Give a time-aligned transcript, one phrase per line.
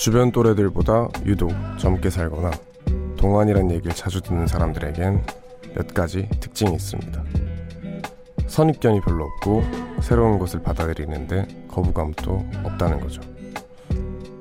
[0.00, 2.50] 주변 또래들보다 유독 젊게 살거나
[3.18, 5.22] 동안이란 얘기를 자주 듣는 사람들에겐
[5.74, 7.22] 몇 가지 특징이 있습니다.
[8.46, 9.62] 선입견이 별로 없고
[10.00, 13.20] 새로운 것을 받아들이는데 거부감도 없다는 거죠.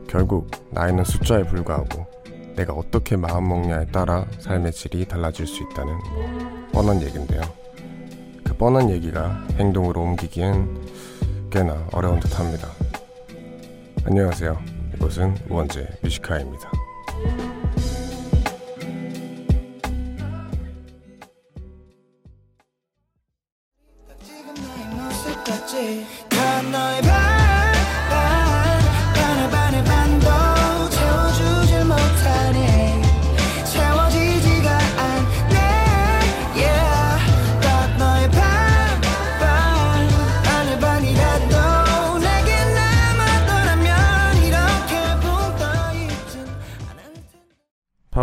[0.08, 2.08] 결국 나이는 숫자에 불과하고
[2.56, 5.94] 내가 어떻게 마음먹냐에 따라 삶의 질이 달라질 수 있다는
[6.72, 7.42] 뻔한 얘기인데요.
[8.46, 12.70] 그 뻔한 얘기가 행동으로 옮기기엔 꽤나 어려운 듯 합니다.
[14.06, 14.79] 안녕하세요.
[15.00, 16.89] 이곳은 우원재 뮤지카입니다.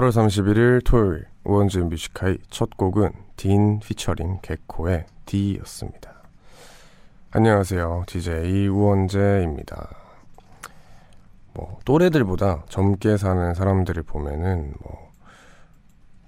[0.06, 6.22] 8월 31일 토요일 우원재 Music High의 첫 곡은 딘 피처링 개코의 D였습니다.
[7.32, 8.04] 안녕하세요.
[8.06, 9.96] DJ 우원재입니다.
[11.54, 15.10] 뭐 또래들보다 젊게 사는 사람들을 보면은 뭐,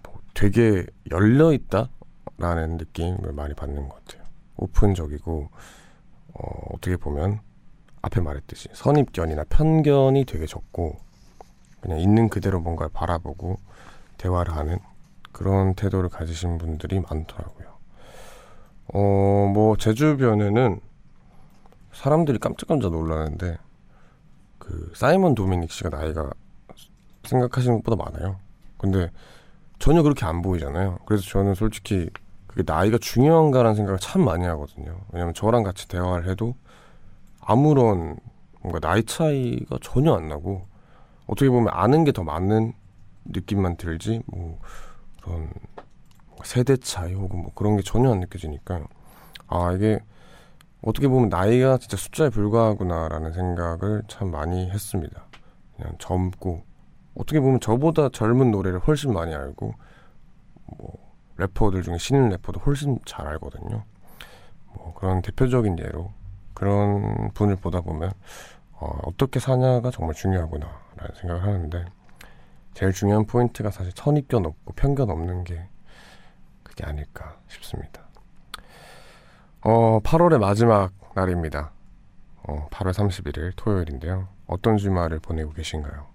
[0.02, 4.26] 뭐 되게 열려 있다라는 느낌을 많이 받는 것 같아요.
[4.56, 5.50] open적이고
[6.34, 7.40] 어, 어떻게 보면
[8.02, 11.07] 앞에 말했듯이 선입견이나 편견이 되게 적고
[11.80, 13.58] 그냥 있는 그대로 뭔가를 바라보고
[14.16, 14.78] 대화를 하는
[15.32, 17.68] 그런 태도를 가지신 분들이 많더라고요.
[18.94, 20.80] 어, 뭐, 제 주변에는
[21.92, 23.58] 사람들이 깜짝깜짝 놀라는데,
[24.58, 26.30] 그, 사이먼 도미닉 씨가 나이가
[27.24, 28.36] 생각하시는 것보다 많아요.
[28.78, 29.10] 근데
[29.78, 30.98] 전혀 그렇게 안 보이잖아요.
[31.06, 32.08] 그래서 저는 솔직히
[32.46, 34.98] 그게 나이가 중요한가라는 생각을 참 많이 하거든요.
[35.12, 36.54] 왜냐면 저랑 같이 대화를 해도
[37.40, 38.16] 아무런
[38.60, 40.66] 뭔가 나이 차이가 전혀 안 나고,
[41.28, 42.72] 어떻게 보면 아는 게 더 많은
[43.26, 44.58] 느낌만 들지 뭐
[45.22, 45.50] 그런
[46.44, 48.80] 세대 차이 혹은 뭐 그런 게 전혀 안 느껴지니까
[49.46, 50.00] 아 이게
[50.82, 55.24] 어떻게 보면 나이가 진짜 숫자에 불과하구나라는 생각을 참 많이 했습니다.
[55.76, 56.64] 그냥 젊고
[57.16, 59.74] 어떻게 보면 저보다 젊은 노래를 훨씬 많이 알고
[60.66, 60.92] 뭐
[61.36, 63.84] 래퍼들 중에 신인 래퍼도 훨씬 잘 알거든요.
[64.74, 66.12] 뭐 그런 대표적인 예로
[66.54, 68.12] 그런 분을 보다 보면
[68.80, 71.84] 어, 어떻게 사냐가 정말 중요하구나라는 생각을 하는데
[72.74, 75.68] 제일 중요한 포인트가 사실 선입견 없고 편견 없는 게
[76.62, 78.02] 그게 아닐까 싶습니다.
[79.62, 81.72] 어, 8월의 마지막 날입니다.
[82.44, 84.28] 어, 8월 31일 토요일인데요.
[84.46, 86.06] 어떤 주말을 보내고 계신가요?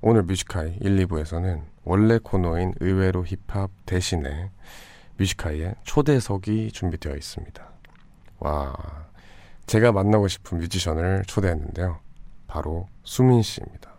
[0.00, 4.50] 오늘 뮤지카이 1, 2부에서는 원래 코너인 의외로 힙합 대신에
[5.18, 7.64] 뮤지카이의 초대석이 준비되어 있습니다.
[8.40, 9.03] 와,
[9.66, 11.98] 제가 만나고 싶은 뮤지션을 초대했는데요.
[12.46, 13.94] 바로 수민 씨입니다.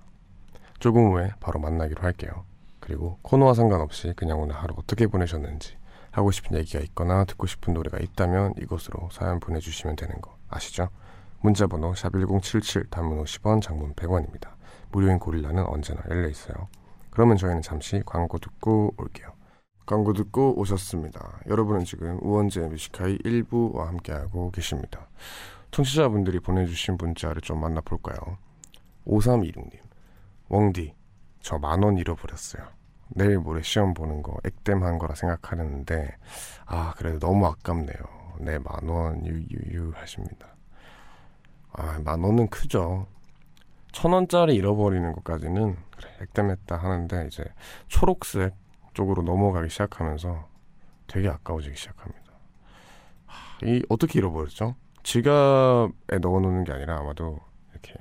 [0.79, 2.45] 조금 후에 바로 만나기로 할게요.
[2.79, 5.75] 그리고 코너와 상관없이 그냥 오늘 하루 어떻게 보내셨는지
[6.11, 10.89] 하고 싶은 얘기가 있거나 듣고 싶은 노래가 있다면 이곳으로 사연 보내주시면 되는 거 아시죠?
[11.41, 14.51] 문자번호 샵1077 단문 50원 장문 100원입니다.
[14.91, 16.69] 무료인 고릴라는 언제나 열려 있어요.
[17.09, 19.33] 그러면 저희는 잠시 광고 듣고 올게요.
[19.85, 21.39] 광고 듣고 오셨습니다.
[21.47, 25.07] 여러분은 지금 우원재 뮤지카이 1부와 함께하고 계십니다.
[25.75, 28.37] 청취자분들이 보내주신 문자를 좀 만나볼까요?
[29.05, 29.77] 5326님
[30.47, 30.95] 웡디
[31.41, 32.65] 저 만 원 잃어버렸어요.
[33.09, 36.15] 내일 모레 시험 보는 거 액땜한 거라 생각하는데
[36.65, 37.97] 아 그래도 너무 아깝네요.
[38.39, 40.55] 네 만 원 유유유 하십니다.
[41.73, 43.07] 아 만 원은 크죠.
[43.91, 47.43] 천 원짜리 잃어버리는 것까지는 그래 액땜했다 하는데 이제
[47.89, 48.53] 초록색
[48.93, 50.47] 쪽으로 넘어가기 시작하면서
[51.07, 52.31] 되게 아까워지기 시작합니다.
[53.25, 54.75] 하, 이 어떻게 잃어버렸죠?
[55.05, 57.39] 지갑에 넣어놓는 게 아니라 아마도
[57.71, 57.93] 이렇게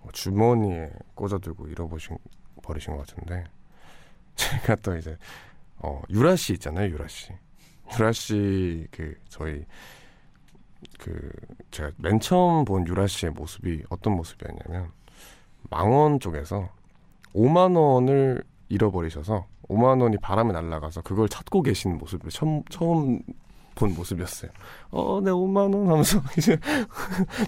[0.00, 2.18] 뭐 주머니에 꽂아두고 잃어버신
[2.62, 3.44] 버리신 것 같은데
[4.34, 5.16] 제가 또 이제
[5.76, 7.32] 어 유라 씨 있잖아요 유라 씨.
[7.94, 9.64] 유라 씨그 저희
[10.98, 11.30] 그
[11.70, 14.90] 제가 맨 처음 본 유라 씨의 모습이 어떤 모습이었냐면
[15.70, 16.70] 망원 쪽에서
[17.34, 23.20] 5만 원을 잃어버리셔서 5만 원이 바람에 날아가서 그걸 찾고 계신 모습을 처음 처음
[23.78, 24.50] 본 모습이었어요.
[24.90, 26.58] 어, 네 5만 원 하면서 이제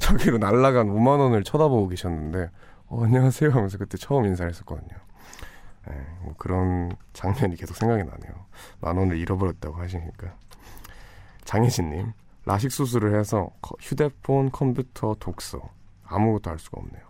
[0.00, 2.50] 저기로 날아간 5만 원을 쳐다보고 계셨는데
[2.86, 4.96] 어, 안녕하세요 하면서 그때 처음 인사했었거든요.
[5.88, 8.32] 네, 뭐 그런 장면이 계속 생각이 나네요.
[8.80, 10.34] 만 원을 잃어버렸다고 하시니까.
[11.44, 12.12] 장혜진님,
[12.44, 15.60] 라식 수술을 해서 거- 휴대폰, 컴퓨터, 독서
[16.04, 17.02] 아무것도 할 수가 없네요.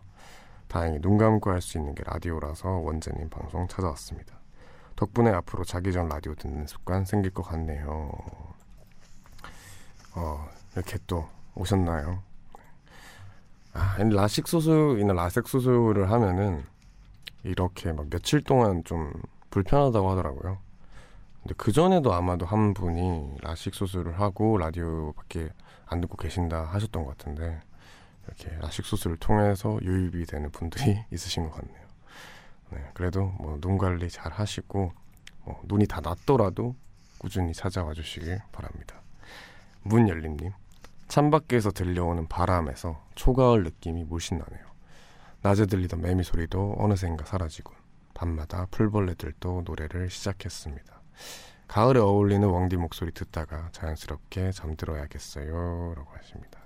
[0.69, 4.39] 다행히 눈 감고 할 수 있는 게 라디오라서 원재님 방송 찾아왔습니다.
[4.97, 8.13] 덕분에 앞으로 자기 전 라디오 듣는 습관 생길 것 같네요.
[10.15, 12.23] 어, 이렇게 또 오셨나요?
[13.73, 16.65] 아, 라식 수술이나 라섹 수술을 하면은
[17.45, 19.13] 이렇게 막 며칠 동안 좀
[19.51, 20.59] 불편하다고 하더라고요.
[21.43, 25.51] 근데 그 전에도 아마도 한 분이 라식 수술을 하고 라디오밖에
[25.87, 27.61] 안 듣고 계신다 하셨던 것 같은데
[28.27, 31.81] 이렇게 라식 수술을 통해서 유입이 되는 분들이 있으신 것 같네요.
[32.71, 34.93] 네, 그래도 뭐 눈 관리 잘 하시고
[35.45, 36.75] 뭐 눈이 다 났더라도
[37.19, 39.00] 꾸준히 찾아와 주시길 바랍니다.
[39.83, 40.53] 문열림님,
[41.09, 44.65] 창밖에서 들려오는 바람에서 초가을 느낌이 물씬 나네요.
[45.43, 47.73] 낮에 들리던 매미 소리도 어느샌가 사라지고
[48.15, 51.01] 밤마다 풀벌레들도 노래를 시작했습니다.
[51.67, 55.95] 가을에 어울리는 왕디 목소리 듣다가 자연스럽게 잠들어야겠어요.
[55.97, 56.61] 라고 하십니다.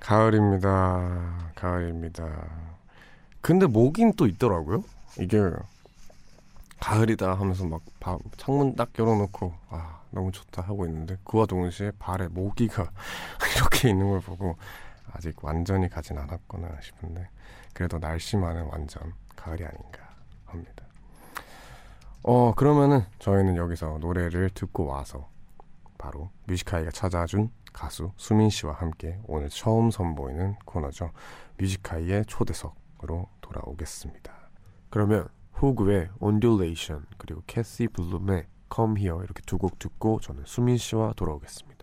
[0.00, 1.52] 가을입니다.
[1.54, 2.74] 가을입니다.
[3.40, 4.84] 근데 모긴 또 있더라고요.
[5.18, 5.38] 이게
[6.80, 12.28] 가을이다 하면서 막 바, 창문 딱 열어놓고 아 너무 좋다 하고 있는데 그와 동시에 발에
[12.28, 12.90] 모기가
[13.56, 14.56] 이렇게 있는 걸 보고
[15.12, 17.28] 아직 완전히 가진 않았구나 싶은데
[17.72, 20.14] 그래도 날씨만은 완전 가을이 아닌가
[20.46, 20.84] 합니다.
[22.22, 25.28] 어 그러면은 저희는 여기서 노래를 듣고 와서
[25.98, 31.10] 바로 Music High가 찾아준 가수 수민 씨와 함께 오늘 처음 선보이는 코너죠.
[31.58, 34.32] Music High의 초대석으로 돌아오겠습니다.
[34.90, 35.28] 그러면
[35.60, 41.73] 호그의 Ondulation 그리고 캐시 블룸의 Come Here 이렇게 두 곡 듣고 저는 수민 씨와 돌아오겠습니다.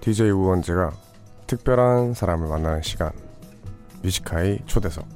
[0.00, 0.92] DJ 우원재가
[1.46, 3.12] 특별한 사람을 만나는 시간.
[4.02, 5.06] 뮤지카이 초대석.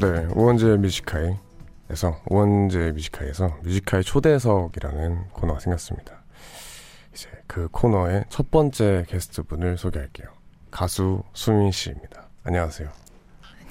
[0.00, 6.24] 네 우원재 뮤지카이에서 우원재 뮤지카이에서 뮤지카이 초대석이라는 코너가 생겼습니다.
[7.14, 10.26] 이제 그 코너의 첫 번째 게스트분을 소개할게요.
[10.72, 12.28] 가수 수민 씨입니다.
[12.42, 13.03] 안녕하세요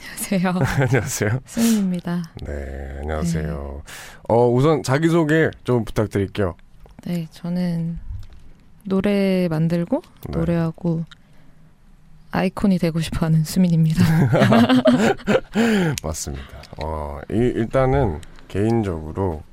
[0.03, 0.53] 안녕하세요.
[0.83, 1.39] 안녕하세요.
[1.45, 2.23] 수민입니다.
[2.45, 3.83] 네, 안녕하세요.
[4.29, 6.55] 어, 우선 자기소개 좀 부탁드릴게요.
[7.05, 7.99] 네, 저는
[8.85, 10.37] 노래 만들고 네.
[10.37, 11.05] 노래하고
[12.31, 14.03] 아이콘이 되고 싶어 하는 수민입니다.
[16.03, 16.43] 맞습니다.
[16.83, 19.43] 어, 이, 일단은 개인적으로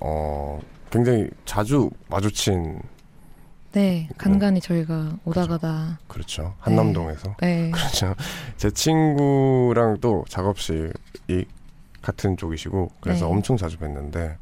[0.00, 0.60] 어,
[0.90, 2.80] 굉장히 자주 마주친
[3.72, 6.54] 네, 간간히 저희가 오다 가다 그렇죠.
[6.60, 8.14] 한남동에서 네, 그렇죠.
[8.56, 11.46] 제 친구랑 또 작업실이
[12.02, 13.32] 같은 쪽이시고 그래서 네.
[13.32, 14.36] 엄청 자주 뵀는데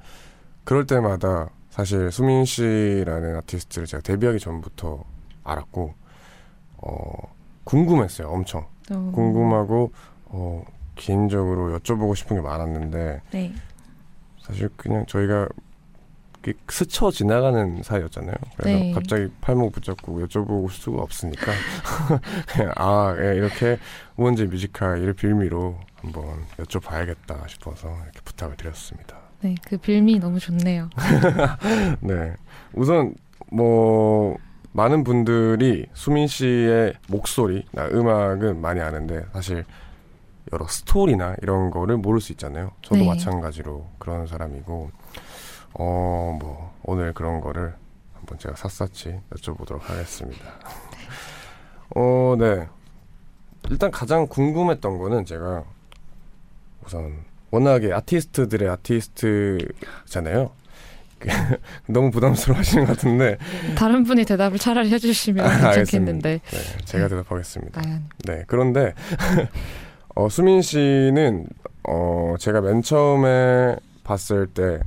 [0.64, 5.04] 그럴 때마다 사실 수민 씨라는 아티스트를 제가 데뷔하기 전부터
[5.44, 5.94] 알았고
[6.78, 7.34] 어,
[7.64, 8.28] 궁금했어요.
[8.28, 8.66] 엄청.
[8.88, 9.92] 또, 궁금하고
[10.26, 10.64] 어,
[10.96, 13.52] 개인적으로 여쭤보고 싶은 게 많았는데 네,
[14.42, 15.48] 사실 그냥 저희가
[16.68, 18.34] 스쳐 지나가는 사이였잖아요.
[18.56, 18.92] 그래서 네.
[18.92, 21.52] 갑자기 팔목 붙잡고 여쭤보고 수가 없으니까
[22.48, 23.78] 그냥 아 예, 이렇게
[24.16, 26.24] 우원재 뮤지컬 빌미로 한번
[26.58, 29.18] 여쭤봐야겠다 싶어서 이렇게 부탁을 드렸습니다.
[29.42, 30.90] 네, 그 빌미 너무 좋네요.
[32.00, 32.34] 네,
[32.72, 33.14] 우선
[33.50, 34.36] 뭐
[34.72, 39.64] 많은 분들이 수민 씨의 목소리 나 음악은 많이 아는데 사실
[40.52, 42.72] 여러 스토리나 이런 거를 모를 수 있잖아요.
[42.82, 43.06] 저도 네.
[43.06, 44.90] 마찬가지로 그런 사람이고
[45.74, 47.74] 어 뭐 오늘 그런 거를
[48.14, 50.44] 한번 제가 샅샅이 여쭤보도록 하겠습니다.
[51.96, 52.66] 어, 네.
[53.70, 55.64] 일단 가장 궁금했던 거는 제가
[56.84, 60.50] 우선 워낙에 아티스트들의 아티스트잖아요.
[61.86, 63.36] 너무 부담스러워 하시는 것 같은데
[63.76, 66.40] 다른 분이 대답을 차라리 해주시면 괜찮겠는데.
[66.42, 67.82] 네, 제가 대답하겠습니다.
[67.84, 68.94] 아, 네, 그런데
[70.14, 71.46] 어, 수민 씨는
[71.86, 74.80] 어, 제가 맨 처음에 봤을 때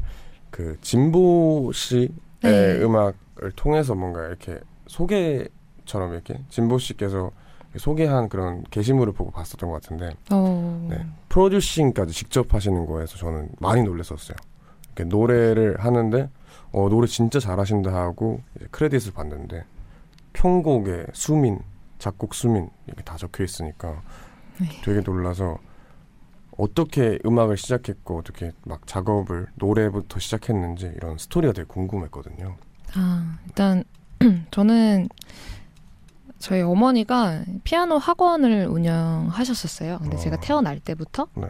[0.54, 2.10] 그 진보 씨의
[2.42, 2.80] 네.
[2.80, 7.32] 음악을 통해서 뭔가 이렇게 소개처럼 이렇게 진보 씨께서
[7.78, 11.08] 소개한 그런 게시물을 보고 봤었던 것 같은데 어, 네.
[11.30, 14.36] 프로듀싱까지 직접 하시는 거에서 저는 많이 놀랐었어요.
[14.86, 16.30] 이렇게 노래를 하는데
[16.72, 19.64] 어, 노래 진짜 잘하신다 하고 크레딧을 봤는데
[20.34, 21.58] 편곡에 수민,
[21.98, 24.04] 작곡 수민 이렇게 다 적혀 있으니까
[24.62, 24.70] 네.
[24.84, 25.58] 되게 놀라서
[26.58, 32.56] 어떻게 음악을 시작했고 어떻게 막 작업을 노래부터 시작했는지 이런 스토리가 되게 궁금했거든요.
[32.96, 33.84] 아, 일단
[34.52, 35.10] 저는
[36.40, 40.00] 저희 어머니가 피아노 학원을 운영하셨었어요.
[40.00, 40.20] 근데 어.
[40.20, 41.48] 제가 태어날 때부터 네.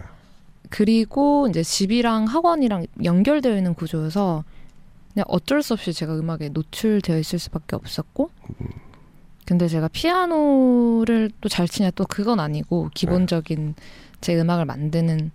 [0.69, 4.43] 그리고 이제 집이랑 학원이랑 연결되어 있는 구조여서
[5.13, 8.29] 그냥 어쩔 수 없이 제가 음악에 노출되어 있을 수밖에 없었고
[8.62, 8.67] 음.
[9.45, 13.75] 근데 제가 피아노를 또 잘 치냐 또 그건 아니고 기본적인
[14.24, 15.32] 제 음악을 만드는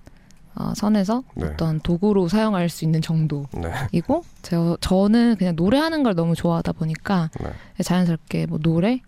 [0.57, 1.47] 어, 선에서 네.
[1.47, 3.71] 어떤 도구로 사용할 수 있는 정도 네.
[3.93, 7.83] 이고 저, 저는 그냥 노래하는 걸 너무 좋아하다 보니까 네.
[7.83, 9.01] 자연스럽게 뭐 노래,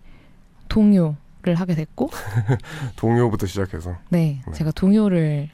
[0.69, 2.11] 동요를 하게 됐고
[2.97, 4.53] 동요부터 시작해서 네, 네.
[4.53, 5.49] 제가 동요를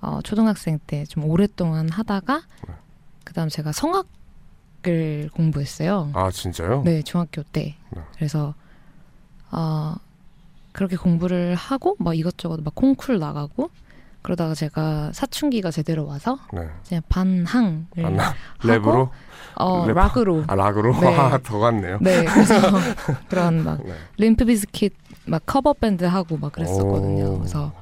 [0.00, 2.74] 어, 초등학생 때 좀 오랫동안 하다가 네.
[3.24, 4.06] 그다음 제가 성악
[4.84, 6.10] 을 공부했어요.
[6.12, 6.82] 아 진짜요?
[6.84, 7.76] 네, 중학교 때.
[7.90, 8.02] 네.
[8.16, 8.52] 그래서
[9.52, 9.94] 어,
[10.72, 13.70] 그렇게 공부를 하고 막 이것저것 막 콩쿨 나가고
[14.22, 16.68] 그러다가 제가 사춘기가 제대로 와서 네.
[16.84, 18.16] 이제 반항을 하고
[18.60, 19.08] 랩으로?
[19.56, 20.98] 어, 랩- 락으로 아 락으로?
[21.00, 21.14] 네.
[21.18, 21.98] 아, 더 같네요.
[22.00, 22.54] 네, 그래서
[23.28, 23.92] 그런 막 네.
[24.18, 24.94] Limp Bizkit
[25.26, 27.24] 막 커버 밴드 하고 막 그랬었거든요.
[27.34, 27.38] 오.
[27.38, 27.72] 그래서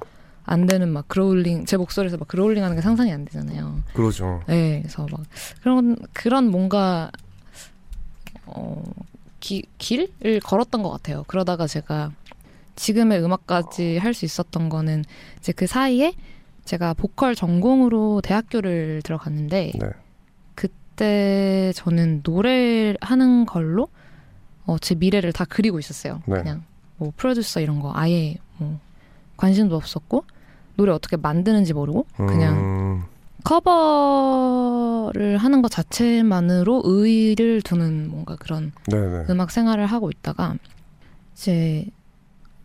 [0.45, 3.81] 안 되는 막 그로울링 제 목소리에서 막 그로울링 하는 게 상상이 안 되잖아요.
[3.93, 4.43] 그러죠.
[4.47, 5.21] 네, 그래서 막
[5.63, 7.11] 그런 그런 뭔가
[8.47, 8.83] 어
[9.39, 11.25] 기, 길을 걸었던 것 같아요.
[11.27, 12.11] 그러다가 제가
[12.81, 15.05] 지금의 음악까지 할 수 있었던 거는
[15.39, 16.15] 이제 그 사이에
[16.65, 19.89] 제가 보컬 전공으로 대학교를 들어갔는데 네.
[20.55, 23.89] 그때 저는 노래하는 걸로
[24.65, 26.23] 어, 제 미래를 다 그리고 있었어요.
[26.27, 26.37] 네.
[26.37, 26.65] 그냥
[26.97, 28.79] 뭐 프로듀서 이런 거 아예 뭐
[29.37, 30.25] 관심도 없었고
[30.77, 33.05] 노래 어떻게 만드는지 모르고 그냥 음,
[33.45, 39.27] 커버를 하는 것 자체만으로 의의를 두는 뭔가 그런 네네.
[39.29, 40.55] 음악 생활을 하고 있다가
[41.35, 41.87] 이제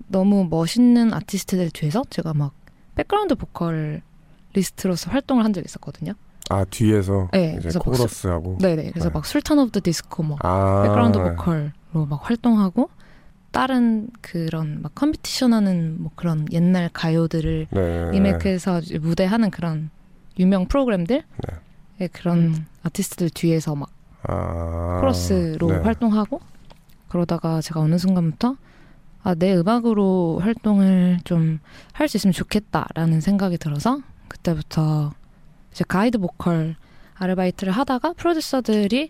[0.07, 2.53] 너무 멋있는 아티스트들 뒤에서 제가 막
[2.95, 6.13] 백그라운드 보컬리스트로서 활동을 한 적이 있었거든요.
[6.50, 8.57] 아 뒤에서 네, 이제 그래서 막 코러스하고.
[8.59, 8.91] 네네.
[8.91, 9.13] 그래서 네.
[9.13, 10.83] 막 술탄 오브 더 디스코 뭐 아.
[10.83, 12.89] 백그라운드 보컬로 막 활동하고
[13.51, 18.12] 다른 그런 막 competition 하는 뭐 그런 옛날 가요들을 네.
[18.12, 19.89] 리메이크해서 무대하는 그런
[20.38, 21.55] 유명 프로그램들 네.
[21.97, 23.89] 의 그런 아티스트들 뒤에서 막
[24.24, 24.97] 아.
[25.00, 25.77] 코러스로 네.
[25.77, 26.41] 활동하고
[27.07, 28.57] 그러다가 제가 어느 순간부터
[29.25, 31.60] 아, 내 음악으로 활동을 좀
[31.94, 35.12] 할 수 있으면 좋겠다라는 생각이 들어서 그때부터
[35.72, 36.75] 이제 가이드 보컬
[37.15, 39.10] 아르바이트를 하다가 프로듀서들이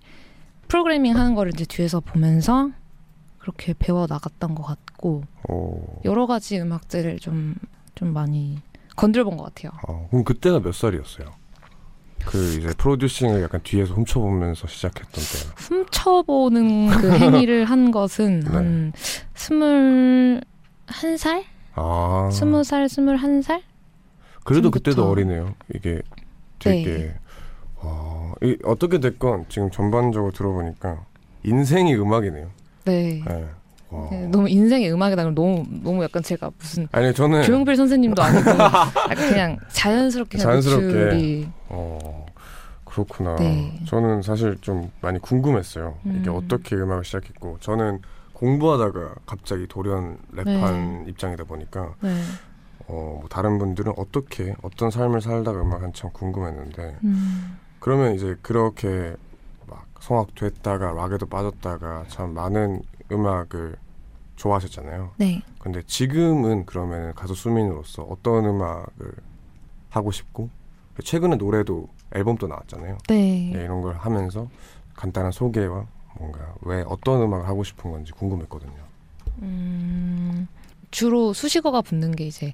[0.68, 2.70] 프로그래밍 하는 거를 이제 뒤에서 보면서
[3.40, 6.02] 그렇게 배워 나갔던 것 같고 오.
[6.06, 7.56] 여러 가지 음악들을 좀
[7.96, 8.60] 좀 많이
[8.98, 9.72] 건드려 본 것 같아요.
[9.88, 11.32] 어, 그럼 그때가 몇 살이었어요?
[12.26, 15.54] 그 이제 프로듀싱을 약간 뒤에서 훔쳐보면서 시작했던 때가.
[15.58, 18.50] 훔쳐보는 그 행위를 한 것은 네.
[18.50, 18.94] 한
[19.34, 20.42] 스물
[20.88, 21.44] 한 살?
[21.76, 22.30] 아.
[22.32, 23.62] 스무 살, 스물 한 살?
[24.44, 24.80] 그래도 쯤부터.
[24.92, 25.56] 그때도 어리네요.
[25.74, 26.02] 이게
[26.60, 27.16] 되게 네.
[27.82, 31.06] 와, 이, 어떻게 됐건 지금 전반적으로 들어보니까
[31.44, 32.50] 인생이 음악이네요.
[32.86, 33.24] 네.
[33.28, 33.46] 네.
[33.89, 34.10] 와.
[34.10, 35.24] 네, 너무 인생의 음악이다.
[35.24, 38.51] 그럼 너무 너무 약간 제가 무슨 아니 저는 조용필 선생님도 아니고
[39.30, 41.48] 그냥 자연스럽게 그냥 자연스럽게.
[41.70, 42.25] 어
[42.84, 43.36] 그렇구나.
[43.36, 43.80] 네.
[43.86, 45.98] 저는 사실 좀 많이 궁금했어요.
[46.06, 46.36] 이게 음.
[46.36, 48.01] 어떻게 음악을 시작했고 저는
[48.34, 52.10] 공부하다가 갑자기 돌연 랩한 입장이다 보니까 네.
[52.88, 59.15] 어, 뭐 다른 분들은 어떻게 어떤 삶을 살다가 음악 한참 궁금했는데 음, 그러면 이제 그렇게
[59.68, 62.82] 막 성악도 했다가 락에도 빠졌다가 참 많은
[63.12, 63.76] 음악을
[64.36, 65.12] 좋아하셨잖아요.
[65.18, 65.42] 네.
[65.60, 69.14] 근데 지금은 그러면 가수 수민으로서 어떤 음악을
[69.90, 70.50] 하고 싶고
[71.04, 72.98] 최근에 노래도 앨범도 나왔잖아요.
[73.10, 73.52] 네.
[73.54, 74.48] 네, 이런 걸 하면서
[74.96, 75.86] 간단한 소개와
[76.18, 78.74] 뭔가 왜 어떤 음악을 하고 싶은 건지 궁금했거든요.
[79.42, 80.48] 음,
[80.92, 82.54] 주로 수식어가 붙는 게 이제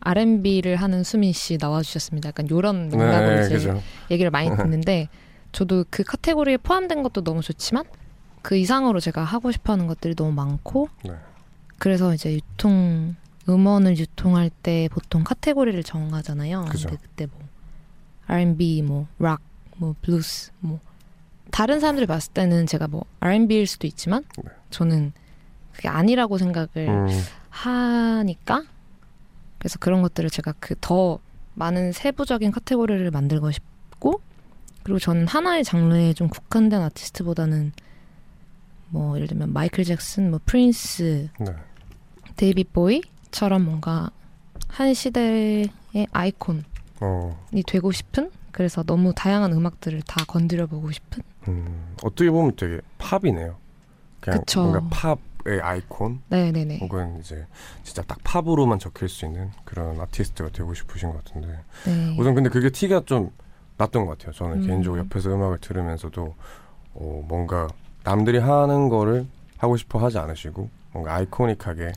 [0.00, 2.28] R&B를 하는 수민 씨 나와주셨습니다.
[2.28, 3.82] 약간 요런 맥락으로 네, 이제 그죠.
[4.10, 5.08] 얘기를 많이 듣는데
[5.52, 7.84] 저도 그 카테고리에 포함된 것도 너무 좋지만
[8.42, 11.12] 그 이상으로 제가 하고 싶어 하는 것들이 너무 많고 네.
[11.78, 13.16] 그래서 이제 유통
[13.48, 16.66] 음원을 유통할 때 보통 카테고리를 정하잖아요.
[16.66, 16.88] 그죠.
[16.88, 17.40] 근데 그때 뭐
[18.26, 19.40] R&B, 뭐 락,
[19.76, 20.80] 뭐 블루스, 뭐
[21.50, 24.50] 다른 사람들이 봤을 때는 제가 뭐 R&B일 수도 있지만 네.
[24.70, 25.12] 저는
[25.72, 27.08] 그게 아니라고 생각을 음,
[27.50, 28.64] 하니까
[29.58, 31.18] 그래서 그런 것들을 제가 그 더
[31.54, 34.20] 많은 세부적인 카테고리를 만들고 싶고
[34.82, 37.72] 그리고 저는 하나의 장르에 좀 국한된 아티스트보다는
[38.92, 41.54] 뭐 예를 들면 마이클 잭슨, 뭐 프린스, 네.
[42.36, 44.10] 데이빗 보위처럼 뭔가
[44.68, 45.68] 한 시대의
[46.12, 46.62] 아이콘이
[47.00, 52.80] 어, 되고 싶은 그래서 너무 다양한 음악들을 다 건드려 보고 싶은 음, 어떻게 보면 되게
[52.98, 53.56] 팝이네요.
[54.20, 54.62] 그냥 그쵸.
[54.62, 56.78] 뭔가 팝 팝의 아이콘 네네네.
[56.80, 57.46] 혹은 이제
[57.82, 61.48] 진짜 딱 팝으로만 적힐 수 있는 그런 아티스트가 되고 싶으신 것 같은데
[61.86, 62.16] 네.
[62.18, 63.30] 우선 근데 그게 티가 좀
[63.78, 64.32] 났던 것 같아요.
[64.32, 64.66] 저는 음.
[64.66, 66.34] 개인적으로 옆에서 음악을 들으면서도
[66.94, 67.68] 어, 뭔가
[68.04, 69.26] 남들이 하는 거를
[69.58, 71.92] 하고 싶어 하지 않으시고 뭔가 아이코닉하게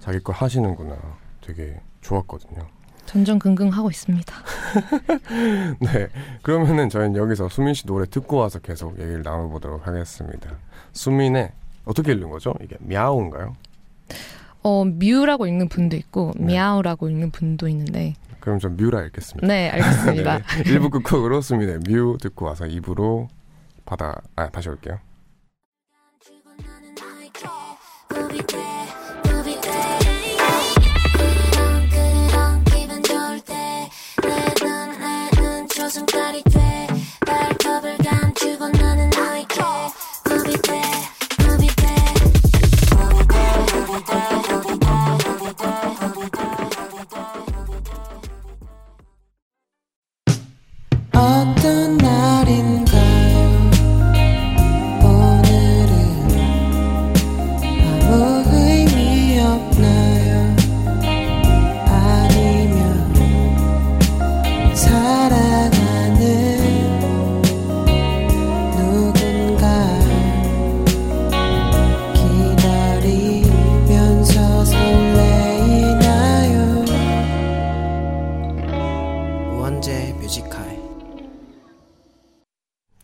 [0.00, 0.96] 자기 걸 하시는구나
[1.40, 2.66] 되게 좋았거든요.
[3.06, 4.34] 전전긍긍 하고 있습니다.
[5.78, 6.08] 네.
[6.42, 10.50] 그러면은 저희는 여기서 수민 씨 노래 듣고 와서 계속 얘기를 나눠보도록 하겠습니다.
[10.92, 11.52] 수민의
[11.84, 12.52] 어떻게 읽는 거죠?
[12.60, 13.54] 이게 미아오인가요?
[14.62, 16.46] 어 뮤라고 읽는 분도 있고 네.
[16.46, 19.46] 미아우라고 읽는 분도 있는데 그럼 전 뮤라 읽겠습니다.
[19.46, 20.38] 네 알겠습니다.
[20.62, 20.62] 네.
[20.64, 23.28] 1부 끝곡으로 수민의 뮤 듣고 와서 2부로
[23.84, 24.98] 받아 아 다시 올게요.
[28.08, 28.65] 그런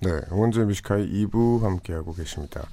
[0.02, 2.66] 네, 원제 뮤지카이 2부 함께하고 계십니다.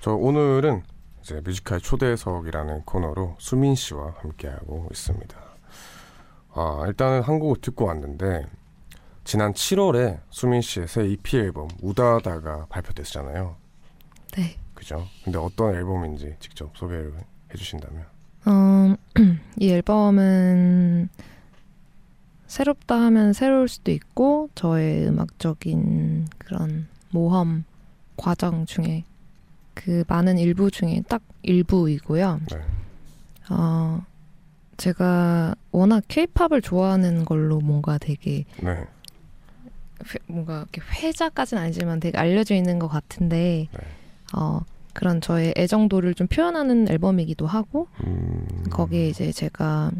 [0.00, 0.82] 저 오늘은
[1.20, 5.40] 이제 뮤지카이 초대석이라는 코너로 수민 씨와 함께하고 있습니다.
[6.54, 8.46] 아, 일단은 한 곡을 듣고 왔는데
[9.22, 13.54] 지난 7월에 수민 씨의 새 EP 앨범 우다다가 발표됐잖아요.
[14.32, 14.56] 네.
[14.74, 15.06] 그죠?
[15.22, 17.14] 근데 어떤 앨범인지 직접 소개를
[17.54, 18.06] 해주신다면.
[18.46, 18.96] 어,
[19.56, 21.08] 이 앨범은
[22.56, 27.64] 새롭다 하면 새로울 수도 있고 저의 음악적인 그런 모험
[28.18, 29.04] 과정 중에
[29.72, 32.40] 그 많은 일부 중에 딱 일부이고요.
[32.50, 32.58] 네.
[33.48, 34.04] 어,
[34.76, 38.70] 제가 워낙 케이팝을 좋아하는 걸로 뭔가 되게 네.
[38.70, 43.78] 회- 뭔가 이렇게 회자까지는 아니지만 되게 알려져 있는 것 같은데 네.
[44.36, 44.60] 어,
[44.92, 49.90] 그런 저의 애정도를 좀 표현하는 앨범이기도 하고 음, 거기에 이제 제가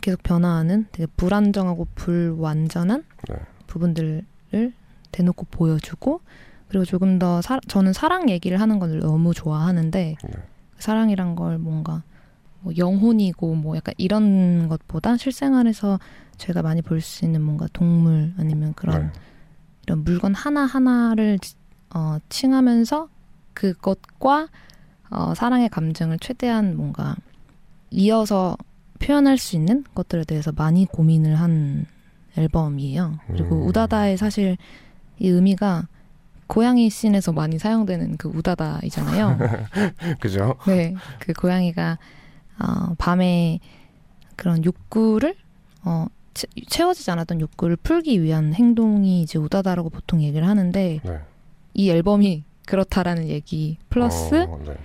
[0.00, 3.36] 계속 변화하는 되게 불안정하고 불완전한 네.
[3.66, 4.24] 부분들을
[5.12, 6.20] 대놓고 보여주고
[6.68, 10.32] 그리고 조금 더 사, 저는 사랑 얘기를 하는 걸 너무 좋아하는데 네.
[10.78, 12.02] 사랑이란 걸 뭔가
[12.60, 15.98] 뭐 영혼이고 뭐 약간 이런 것보다 실생활에서
[16.38, 19.20] 제가 많이 볼 수 있는 뭔가 동물 아니면 그런 네.
[19.82, 21.38] 이런 물건 하나 하나를
[21.94, 23.08] 어, 칭하면서
[23.54, 24.48] 그것과
[25.10, 27.16] 어, 사랑의 감정을 최대한 뭔가
[27.90, 28.56] 이어서
[29.02, 31.86] 표현할 수 있는 것들에 대해서 많이 고민을 한
[32.36, 33.18] 앨범이에요.
[33.26, 33.66] 그리고 음.
[33.66, 34.56] 우다다의 사실
[35.18, 35.88] 이 의미가
[36.46, 39.38] 고양이 scene에서 많이 사용되는 그 우다다이잖아요.
[40.20, 40.56] 그죠?
[40.66, 41.98] 네, 그 고양이가
[42.58, 43.58] 어, 밤에
[44.36, 45.34] 그런 욕구를
[45.84, 51.18] 어, 채, 채워지지 않았던 욕구를 풀기 위한 행동이 이제 우다다라고 보통 얘기를 하는데 네.
[51.74, 54.76] 이 앨범이 그렇다라는 얘기 플러스 어, 네.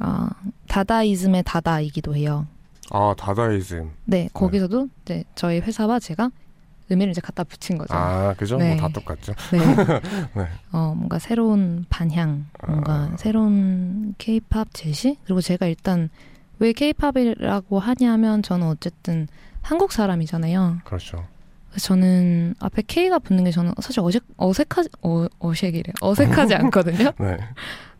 [0.00, 0.28] 어,
[0.68, 2.46] 다다이즘의 다다이기도 해요.
[2.90, 3.90] 아 다다이즘.
[4.04, 6.30] 네, 거기서도 이제 저희 회사와 제가
[6.88, 7.94] 의미를 이제 갖다 붙인 거죠.
[7.94, 8.56] 아 그죠?
[8.58, 8.74] 네.
[8.74, 9.32] 뭐다 똑같죠.
[9.52, 9.58] 네.
[10.34, 10.48] 네.
[10.72, 13.16] 어, 뭔가 새로운 반향, 뭔가 아.
[13.16, 15.16] 새로운 케이팝 제시?
[15.24, 16.10] 그리고 제가 일단
[16.58, 19.28] 왜 케이팝이라고 하냐면 저는 어쨌든
[19.62, 20.78] 한국 사람이잖아요.
[20.84, 21.24] 그렇죠.
[21.78, 25.92] 저는 앞에 K가 붙는 게 저는 사실 어색, 어색하지, 어, 어색이래.
[26.00, 27.12] 어색하지 않거든요.
[27.20, 27.38] 네.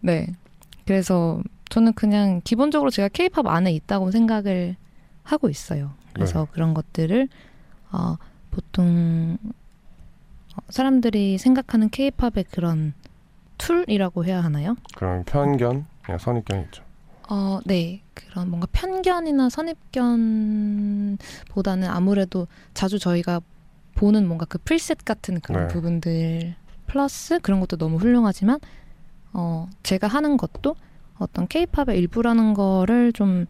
[0.00, 0.26] 네.
[0.85, 4.74] 그래서 저는 그냥 기본적으로 제가 케이팝 안에 있다고 생각을
[5.33, 5.93] 하고 있어요.
[6.12, 7.29] 그래서 그런 것들을,
[7.93, 8.16] 어,
[8.51, 9.38] 보통,
[10.57, 12.95] 어, 사람들이 생각하는 케이팝의 그런
[13.59, 14.77] 틀이라고 해야 하나요?
[14.97, 16.83] 그런 편견, 그냥 선입견이 있죠.
[17.29, 18.03] 어, 네.
[18.14, 21.19] 그런 뭔가 편견이나 선입견보다는
[21.88, 23.40] 아무래도 자주 저희가
[23.95, 25.75] 보는 뭔가 그 프리셋 같은 그런 네.
[25.75, 26.55] 부분들
[26.87, 28.59] 플러스 그런 것도 너무 훌륭하지만
[29.33, 30.75] 어, 제가 하는 것도
[31.19, 33.47] 어떤 케이팝의 일부라는 거를 좀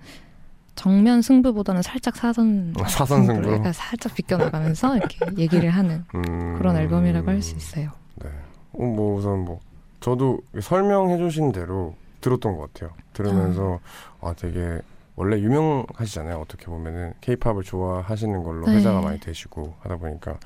[0.81, 3.53] 정면 승부보다는 살짝 사선 어, 사선 승부.
[3.53, 7.90] 약간 살짝 비껴나가면서 이렇게 얘기를 하는 음, 그런 앨범이라고 할 수 있어요.
[8.16, 8.31] 네.
[8.73, 9.61] 어, 뭐 우선 뭐
[10.01, 12.93] 저도 설명해 주신 대로 들었던 것 같아요.
[13.12, 13.79] 들으면서
[14.23, 14.81] 아 되게
[15.16, 16.37] 원래 유명하시잖아요.
[16.38, 18.77] 어떻게 보면은 케이팝을 좋아하시는 걸로 네.
[18.77, 20.38] 회자가 많이 되시고 하다 보니까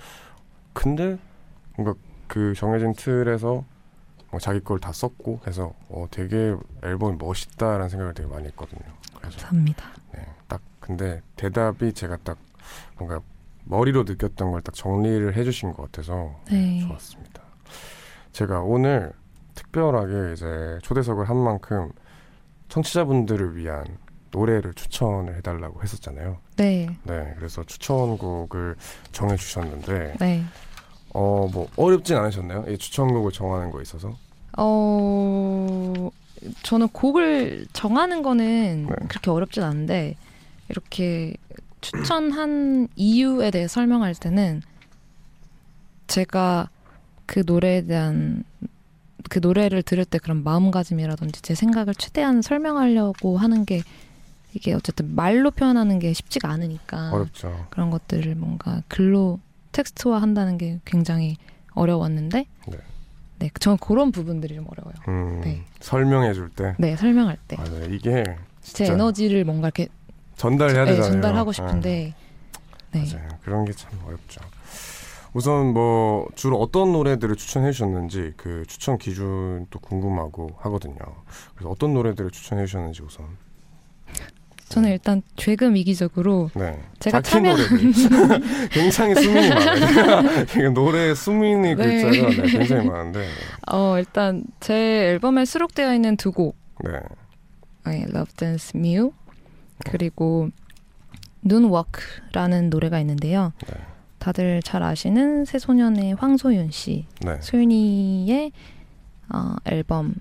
[0.73, 1.16] 근데
[1.77, 3.62] 뭔가 그 정해진 틀에서
[4.35, 8.83] 뭐 자기 걸 다 썼고 해서 어, 되게 앨범이 멋있다라는 생각을 되게 많이 했거든요.
[9.16, 9.85] 그래서 감사합니다.
[10.12, 12.37] 네, 딱 근데 대답이 제가 딱
[12.99, 13.20] 뭔가
[13.64, 16.81] 머리로 느꼈던 걸 딱 정리를 해주신 것 같아서 네.
[16.81, 17.42] 좋았습니다.
[18.33, 19.12] 제가 오늘
[19.55, 21.92] 특별하게 이제 초대석을 한 만큼
[22.70, 23.85] 청취자분들을 위한
[24.33, 26.38] 노래를 추천을 해달라고 했었잖아요.
[26.57, 26.88] 네.
[27.05, 28.75] 네, 그래서 추천곡을
[29.12, 30.44] 정해주셨는데 네.
[31.16, 32.64] 어 뭐 어렵진 않으셨나요?
[32.66, 34.16] 이 추천곡을 정하는 거에 있어서?
[34.57, 36.11] 어,
[36.62, 38.95] 저는 곡을 정하는 거는 네.
[39.09, 40.17] 그렇게 어렵진 않은데,
[40.69, 41.35] 이렇게
[41.81, 44.62] 추천한 이유에 대해 설명할 때는
[46.07, 46.71] 제가
[47.27, 48.45] 그 노래에 대한
[49.29, 53.83] 그 노래를 들을 때 그런 마음가짐이라든지 제 생각을 최대한 설명하려고 하는 게
[54.55, 57.67] 이게 어쨌든 말로 표현하는 게 쉽지가 않으니까 어렵죠.
[57.71, 59.40] 그런 것들을 뭔가 글로
[59.73, 61.37] 텍스트화 한다는 게 굉장히
[61.73, 62.79] 어려웠는데 네.
[63.44, 64.94] 네, 저는 그런 부분들이 좀 어려워요.
[65.09, 65.62] 음, 네.
[65.80, 66.74] 설명해 줄 때.
[66.78, 67.57] 네, 설명할 때.
[67.57, 67.85] 맞아요.
[67.90, 68.24] 이게
[68.62, 69.88] 제 에너지를 뭔가 이렇게
[70.37, 71.12] 전달해야 네, 되잖아요.
[71.12, 71.54] 전달하고 네.
[71.57, 72.14] 싶은데
[72.92, 73.04] 네.
[73.12, 73.28] 맞아요.
[73.42, 74.40] 그런 게 참 어렵죠.
[75.35, 80.96] 우선 뭐 주로 어떤 노래들을 추천해 주셨는지 그 추천 기준도 궁금하고 하거든요.
[81.54, 83.26] 그래서 어떤 노래들을 추천해 주셨는지 우선.
[84.68, 86.81] 저는 일단 죄금 이기적으로 네.
[86.98, 87.55] 제가 참여
[88.72, 90.70] 굉장히 수민이 많아요.
[90.72, 92.03] 노래 수민이 네.
[92.03, 93.29] 글자가 네, 굉장히 많은데.
[93.70, 94.74] 어 일단 제
[95.11, 96.92] 앨범에 수록되어 있는 두 곡, 네.
[97.87, 99.12] 네, Love Dance Mew
[99.85, 100.48] 그리고
[101.44, 103.53] Noonwalk라는 노래가 있는데요.
[103.68, 103.74] 네.
[104.18, 107.37] 다들 잘 아시는 새소년의 황소윤 씨, 네.
[107.40, 108.53] 소윤이의
[109.29, 110.14] 어, 앨범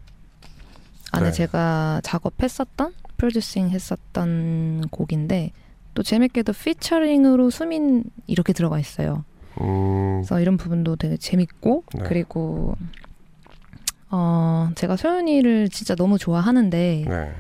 [1.14, 1.32] 안에 네.
[1.32, 5.52] 제가 작업했었던 프로듀싱 했었던 곡인데
[5.94, 9.24] 또 재밌게도 피처링으로 수민 이렇게 들어가 있어요.
[9.62, 12.04] 음, 그래서 이런 부분도 되게 재밌고 네.
[12.06, 12.76] 그리고
[14.10, 17.34] 어 제가 소윤이를 진짜 너무 좋아하는데 네.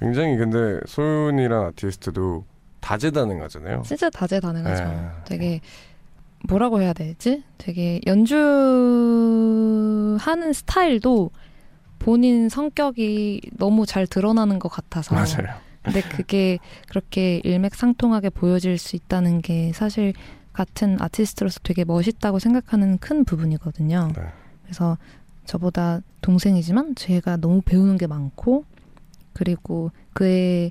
[0.00, 2.44] 굉장히 근데 소윤이란 아티스트도
[2.80, 3.82] 다재다능하잖아요.
[3.84, 4.84] 진짜 다재다능하죠.
[4.84, 5.10] 네.
[5.24, 5.60] 되게
[6.48, 7.44] 뭐라고 해야 되지?
[7.56, 9.32] 되게 연주하는
[10.52, 11.30] 스타일도
[12.02, 15.56] 본인 성격이 너무 잘 드러나는 것 같아서 맞아요.
[15.82, 20.12] 근데 그게 그렇게 일맥상통하게 보여질 수 있다는 게 사실
[20.52, 24.10] 같은 아티스트로서 되게 멋있다고 생각하는 큰 부분이거든요.
[24.14, 24.22] 네.
[24.62, 24.98] 그래서
[25.44, 28.64] 저보다 동생이지만 제가 너무 배우는 게 많고
[29.32, 30.70] 그리고 그에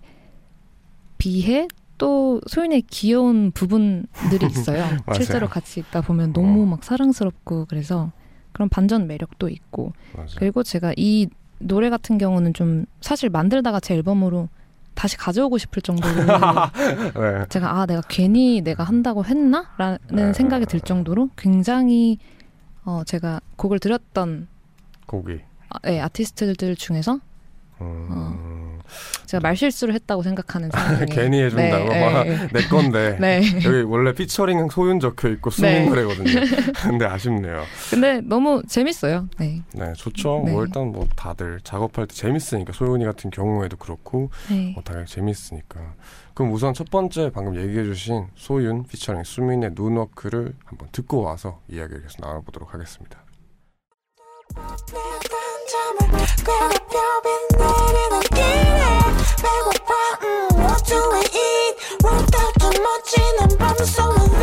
[1.17, 1.67] 비해
[1.97, 4.85] 또 소윤의 귀여운 부분들이 있어요.
[5.13, 6.65] 실제로 같이 있다 보면 너무 어.
[6.65, 8.11] 막 사랑스럽고 그래서
[8.51, 10.29] 그런 반전 매력도 있고 맞아요.
[10.37, 11.27] 그리고 제가 이
[11.59, 14.49] 노래 같은 경우는 좀 사실 만들다가 제 앨범으로
[14.93, 16.13] 다시 가져오고 싶을 정도로
[17.15, 17.45] 네.
[17.49, 20.33] 제가 아 내가 괜히 내가 한다고 했나라는 네.
[20.33, 22.17] 생각이 들 정도로 굉장히
[22.83, 24.47] 어 제가 곡을 들었던
[25.05, 25.39] 곡이.
[25.69, 27.19] 아, 네, 아티스트들 중에서
[27.79, 28.70] 음,
[29.25, 33.41] 제가 말실수를 했다고 생각하는 사람이 괜히 해준다고 막내 건데 네.
[33.63, 35.85] 여기 원래 피처링 소윤 적혀 있고 수민 네.
[35.89, 36.41] 노래거든요.
[36.81, 37.63] 근데 아쉽네요.
[37.89, 39.27] 근데 너무 재밌어요.
[39.37, 39.61] 네.
[39.73, 40.43] 네, 좋죠.
[40.45, 40.51] 네.
[40.51, 44.71] 뭐 일단 뭐 다들 작업할 때 재밌으니까 소윤이 같은 경우에도 그렇고 네.
[44.73, 45.79] 뭐 당연히 재밌으니까.
[46.33, 52.21] 그럼 우선 첫 번째 방금 얘기해주신 소윤 피처링 수민의 눈워크를 한번 듣고 와서 이야기를 계속
[52.21, 53.19] 나눠보도록 하겠습니다.
[56.91, 58.30] 펴빈 내리는 길에
[59.41, 61.75] 배고파 음, What do we eat?
[62.59, 64.41] 좀 멋지는 밤 tonight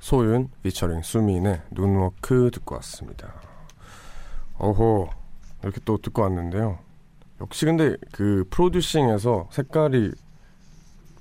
[0.00, 3.34] 소윤 피처링 수민의 눈워크 듣고 왔습니다.
[4.58, 5.10] 어호
[5.62, 6.78] 이렇게 또 듣고 왔는데요.
[7.42, 10.12] 역시 근데 그 프로듀싱에서 색깔이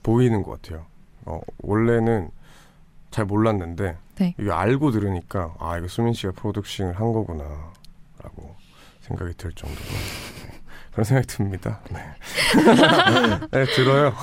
[0.07, 0.85] 보이는 것 같아요.
[1.25, 2.29] 어, 원래는
[3.11, 4.33] 잘 몰랐는데 네.
[4.39, 8.55] 이거 알고 들으니까 아 이거 수민 씨가 프로듀싱을 한 거구나라고
[9.01, 10.59] 생각이 들 정도로 네,
[10.91, 11.81] 그런 생각이 듭니다.
[11.91, 11.99] 네,
[13.51, 14.13] 네 들어요.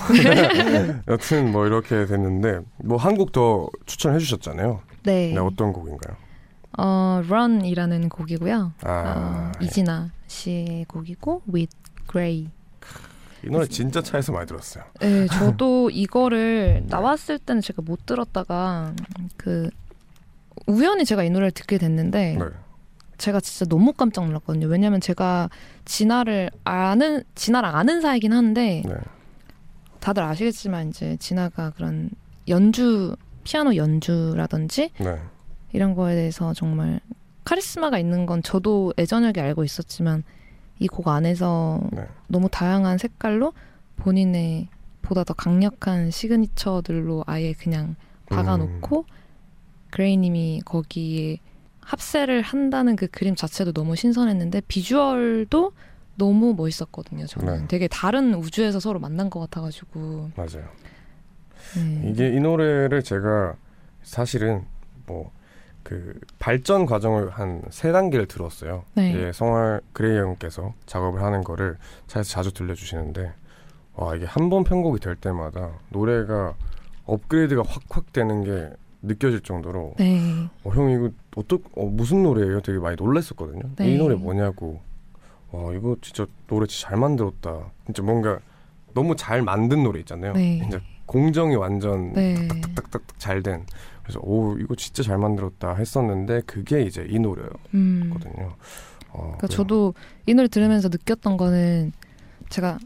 [1.08, 4.80] 여튼 뭐 이렇게 됐는데 뭐 한 곡 더 추천해 주셨잖아요.
[5.02, 5.32] 네.
[5.34, 6.16] 네, 어떤 곡인가요?
[6.78, 8.72] 어, Run이라는 곡이고요.
[8.84, 11.76] 아, 어, 이진아 씨의 곡이고 With
[12.10, 12.48] Grey.
[13.46, 14.84] 이 노래 진짜 차에서 많이 들었어요.
[15.00, 18.94] 네, 저도 이거를 나왔을 때는 제가 못 들었다가
[19.36, 19.70] 그
[20.66, 22.44] 우연히 제가 이 노래를 듣게 됐는데 네.
[23.18, 24.66] 제가 진짜 너무 깜짝 놀랐거든요.
[24.66, 25.50] 왜냐면 제가
[25.84, 28.94] 진아를 아는 진아랑 아는 사이긴 한데 네.
[30.00, 32.10] 다들 아시겠지만 이제 진아가 그런
[32.48, 35.18] 연주 피아노 연주라든지 네.
[35.72, 37.00] 이런 거에 대해서 정말
[37.44, 40.24] 카리스마가 있는 건 저도 예전하게 알고 있었지만
[40.80, 42.06] 이 곡 안에서 네.
[42.26, 43.52] 너무 다양한 색깔로
[43.96, 44.68] 본인의
[45.02, 47.96] 보다 더 강력한 시그니처들로 아예 그냥
[48.30, 49.14] 박아놓고 음.
[49.90, 51.38] 그레이님이 거기에
[51.80, 55.72] 합세를 한다는 그 그림 자체도 너무 신선했는데 비주얼도
[56.16, 57.26] 너무 멋있었거든요.
[57.26, 57.68] 저는 네.
[57.68, 60.64] 되게 다른 우주에서 서로 만난 것 같아가지고 맞아요.
[61.76, 62.10] 네.
[62.10, 63.54] 이게 이 노래를 제가
[64.02, 64.64] 사실은
[65.06, 65.30] 뭐
[65.84, 68.84] 그 발전 과정을 한 세 단계를 들었어요.
[68.94, 69.10] 네.
[69.10, 71.76] 이게 성할 그레이 형께서 작업을 하는 거를
[72.08, 73.32] 차에서 자주 들려주시는데
[73.96, 76.54] 와 이게 한 번 편곡이 될 때마다 노래가
[77.04, 78.70] 업그레이드가 확확 되는 게
[79.02, 80.48] 느껴질 정도로 네.
[80.64, 82.62] 어, 형 이거 어떻 어, 무슨 노래예요?
[82.62, 83.62] 되게 많이 놀랐었거든요.
[83.76, 83.92] 네.
[83.92, 84.80] 이 노래 뭐냐고.
[85.52, 87.70] 와 이거 진짜 노래 진짜 잘 만들었다.
[87.84, 88.38] 진짜 뭔가
[88.94, 90.32] 너무 잘 만든 노래 있잖아요.
[90.32, 90.66] 네.
[91.06, 92.48] 공정이 완전 네.
[92.48, 93.66] 딱딱딱 잘 된.
[94.04, 97.58] 그래서 오 이거 진짜 잘 만들었다 했었는데 그게 이제 이 노래거든요.
[97.74, 98.12] 음.
[99.10, 99.94] 어, 그러니까 그래서- 저도
[100.26, 101.92] 이 노래 들으면서 느꼈던 거는
[102.50, 102.78] 제가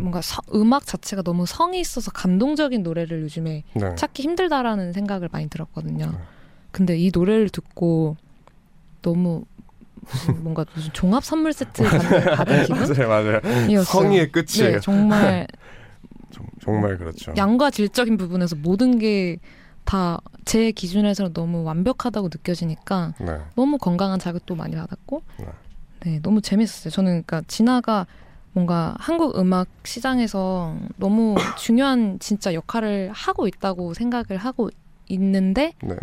[0.00, 3.94] 뭔가 서- 음악 자체가 너무 성이 있어서 감동적인 노래를 요즘에 네.
[3.96, 6.06] 찾기 힘들다라는 생각을 많이 들었거든요.
[6.06, 6.18] 네.
[6.70, 8.16] 근데 이 노래를 듣고
[9.02, 9.44] 너무
[10.42, 13.40] 뭔가 무슨 종합 선물 세트 받은 맞아요, 맞아요.
[13.40, 13.84] 기분이었어요.
[13.84, 14.72] 성의의 끝이에요.
[14.74, 15.46] 네, 정말
[16.30, 17.32] 정- 정말 그렇죠.
[17.36, 19.38] 양과 질적인 부분에서 모든 게
[19.88, 25.46] 다 제 기준에서는 너무 완벽하다고 느껴지니까 네, 너무 건강한 자극도 많이 받았고 네.
[26.00, 26.90] 네 너무 재밌었어요.
[26.90, 28.06] 저는 그러니까 진아가
[28.54, 34.70] 뭔가 한국 음악 시장에서 너무 중요한 진짜 역할을 하고 있다고 생각을 하고
[35.08, 35.96] 있는데 네.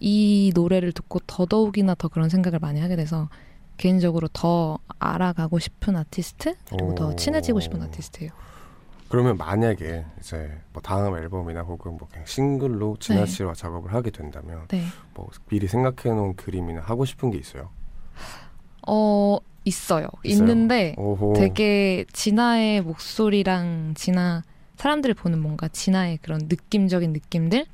[0.00, 3.28] 이 노래를 듣고 더더욱이나 더 그런 생각을 많이 하게 돼서
[3.76, 7.14] 개인적으로 더 알아가고 싶은 아티스트 그리고 더 오.
[7.14, 8.32] 친해지고 싶은 아티스트예요.
[9.08, 13.26] 그러면 만약에 이제 뭐 다음 앨범이나 혹은 뭐 그냥 싱글로 진아 네.
[13.26, 14.82] 씨와 작업을 하게 된다면 네.
[15.14, 17.70] 뭐 미리 생각해 놓은 그림이나 하고 싶은 게 있어요.
[18.86, 20.08] 어 있어요.
[20.22, 20.42] 있어요?
[20.42, 21.34] 있는데 오호.
[21.36, 24.42] 되게 진아의 목소리랑 진아
[24.76, 27.66] 사람들이 보는 뭔가 진아의 그런 느낌적인 느낌들을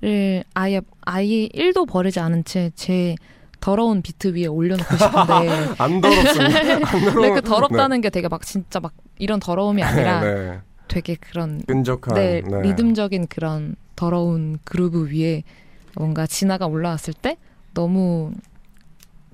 [0.00, 0.44] 네.
[0.54, 3.14] 아예 아예 1도 버리지 않은 채제
[3.62, 5.48] 더러운 비트 위에 올려놓고 싶은데
[5.78, 6.58] 안 더럽습니다.
[6.74, 10.60] 안 더러운- 근데 그 더럽다는 게 되게 막 진짜 막 이런 더러움이 아니라 네.
[10.88, 12.60] 되게 그런 끈적한 네, 네.
[12.62, 15.44] 리듬적인 그런 더러운 그루브 위에
[15.96, 17.36] 뭔가 진아가 올라왔을 때
[17.72, 18.32] 너무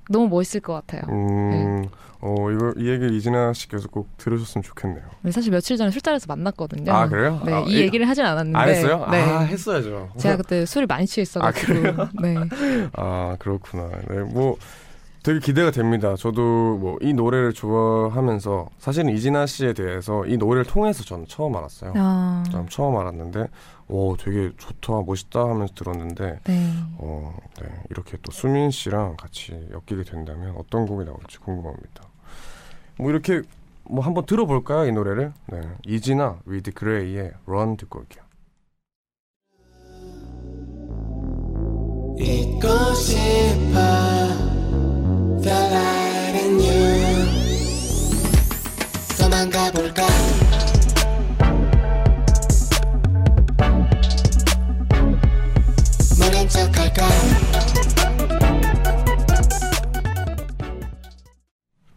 [0.09, 1.01] 너무 멋있을 것 같아요.
[1.11, 1.85] 음,
[2.21, 5.03] 어 이거 이 얘기를 이진아 씨께서 꼭 들으셨으면 좋겠네요.
[5.21, 6.91] 근데 사실 며칠 전에 술자리에서 만났거든요.
[6.91, 7.41] 아 그래요?
[7.45, 8.57] 네, 아, 이 얘기를 하진 않았는데.
[8.59, 9.07] 안 했어요?
[9.09, 9.21] 네.
[9.21, 10.09] 아 했어야죠.
[10.17, 11.73] 제가 그때 술이 많이 취해 있어가지고.
[12.21, 12.35] 네.
[12.93, 13.89] 아 그렇구나.
[14.09, 14.57] 네, 뭐
[15.23, 16.15] 되게 기대가 됩니다.
[16.17, 16.41] 저도
[16.77, 21.93] 뭐 이 노래를 좋아하면서 사실은 이진아 씨에 대해서 이 노래를 통해서 저는 처음 알았어요.
[21.95, 23.47] 아, 좀 처음 알았는데,
[23.87, 26.73] 오 되게 좋다, 멋있다 하면서 들었는데, 네.
[26.97, 32.03] 어, 네, 이렇게 또 수민 씨랑 같이 엮이게 된다면 어떤 곡이 나올지 궁금합니다.
[32.99, 33.41] 뭐 이렇게
[33.85, 35.33] 뭐 한번 들어볼까요 이 노래를?
[35.47, 38.23] 네, 이진아 with 그레이의 Run 듣고 올게요.
[42.19, 43.79] 잊고 싶어
[45.41, 47.25] The light in you
[49.17, 50.03] 도망가 볼까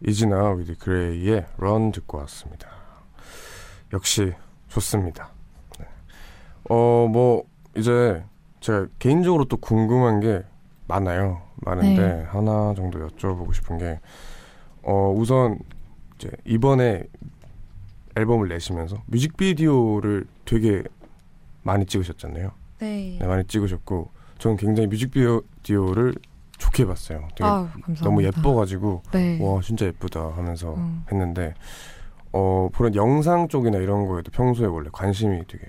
[0.05, 2.67] 이진아 with 그레이의 Run 듣고 왔습니다.
[3.93, 4.33] 역시
[4.67, 5.29] 좋습니다.
[5.79, 5.85] 네.
[6.69, 7.43] 어, 뭐
[7.75, 8.23] 이제
[8.59, 10.43] 제가 개인적으로 또 궁금한 게
[10.87, 11.41] 많아요.
[11.57, 12.23] 많은데 네.
[12.23, 13.99] 하나 정도 여쭤보고 싶은 게
[14.81, 15.59] 어, 우선
[16.15, 17.03] 이제 이번에
[18.15, 20.83] 앨범을 내시면서 뮤직비디오를 되게
[21.63, 22.51] 많이 찍으셨잖아요.
[22.79, 23.17] 네.
[23.19, 26.13] 네, 많이 찍으셨고 저는 굉장히 뮤직비디오를
[26.63, 27.27] 좋게 봤어요.
[27.35, 28.03] 되게 감사합니다.
[28.03, 29.39] 너무 예뻐가지고 네.
[29.41, 31.03] 와 진짜 예쁘다 하면서 음.
[31.11, 31.53] 했는데
[32.31, 35.65] 어 그런 영상 쪽이나 이런 거에도 평소에 원래 관심이 되게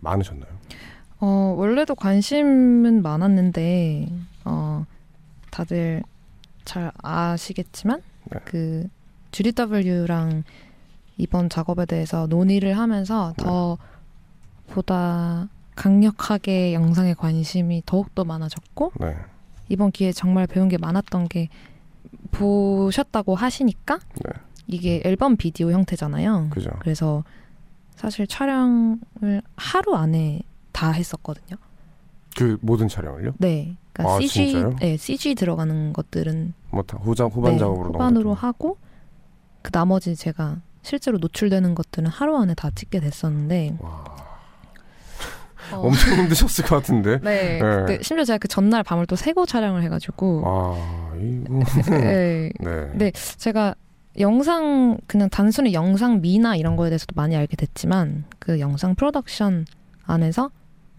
[0.00, 0.50] 많으셨나요?
[1.20, 4.08] 어, 원래도 관심은 많았는데,
[4.44, 4.84] 어,
[5.50, 6.02] 다들
[6.66, 8.40] 잘 아시겠지만, 네.
[8.44, 8.86] 그,
[9.30, 10.44] GDW랑
[11.16, 13.44] 이번 작업에 대해서 논의를 하면서 네.
[13.44, 13.78] 더
[14.68, 19.16] 보다 강력하게 영상에 관심이 더욱더 많아졌고, 네,
[19.68, 21.48] 이번 기회에 정말 배운 게 많았던 게,
[22.30, 24.30] 보셨다고 하시니까, 네,
[24.66, 26.48] 이게 앨범 비디오 형태잖아요.
[26.50, 26.70] 그죠.
[26.80, 27.24] 그래서
[27.94, 28.98] 사실 촬영을
[29.56, 30.40] 하루 안에
[30.72, 31.56] 다 했었거든요.
[32.36, 33.34] 그 모든 촬영을요?
[33.38, 33.76] 네.
[33.92, 34.76] 그러니까 아, CG, 진짜요?
[34.80, 38.46] 네, CG 들어가는 것들은 뭐다 후장 후반 네, 작업으로 후반으로 넘어갔죠.
[38.46, 38.78] 하고
[39.62, 44.04] 그 나머지 제가 실제로 노출되는 것들은 하루 안에 다 찍게 됐었는데 와,
[45.72, 45.78] 어.
[45.86, 47.18] 엄청 힘드셨을 것 같은데.
[47.20, 47.60] 네, 네.
[47.60, 51.60] 그때 심지어 제가 그 전날 밤을 또 새고 촬영을 해가지고 아, 이거.
[51.90, 52.90] 네, 네.
[52.94, 53.12] 네.
[53.36, 53.74] 제가
[54.20, 59.66] 영상 그냥 단순히 영상 미나 이런 거에 대해서도 많이 알게 됐지만 그 영상 프로덕션
[60.04, 60.50] 안에서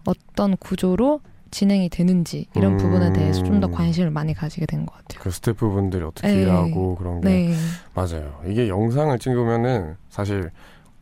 [0.04, 2.76] 어떤 구조로 진행이 되는지 이런 음.
[2.78, 5.22] 부분에 대해서 좀 더 관심을 많이 가지게 된 것 같아요.
[5.22, 6.42] 그 스태프분들이 어떻게 네.
[6.42, 7.54] 일하고 그런 게 네,
[7.94, 8.38] 맞아요.
[8.46, 10.50] 이게 영상을 찍으면은 사실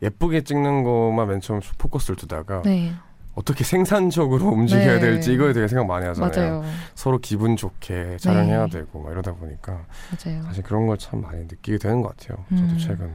[0.01, 2.93] 예쁘게 찍는 것만 맨 처음 포커스를 두다가 네,
[3.35, 4.99] 어떻게 생산적으로 움직여야 네.
[4.99, 6.31] 될지 이거에 대해 생각 많이 하잖아요.
[6.61, 6.63] 맞아요,
[6.95, 8.79] 서로 기분 좋게 촬영해야 네.
[8.79, 9.85] 되고 막 이러다 보니까
[10.23, 10.43] 맞아요.
[10.43, 12.43] 사실 그런 걸 참 많이 느끼게 되는 것 같아요.
[12.49, 12.77] 저도 음.
[12.77, 13.13] 최근에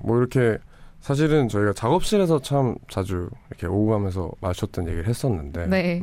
[0.00, 0.58] 뭐 이렇게
[1.00, 6.00] 사실은 저희가 작업실에서 참 자주 이렇게 오고 가면서 마주쳤던 얘기를 했었는데 네.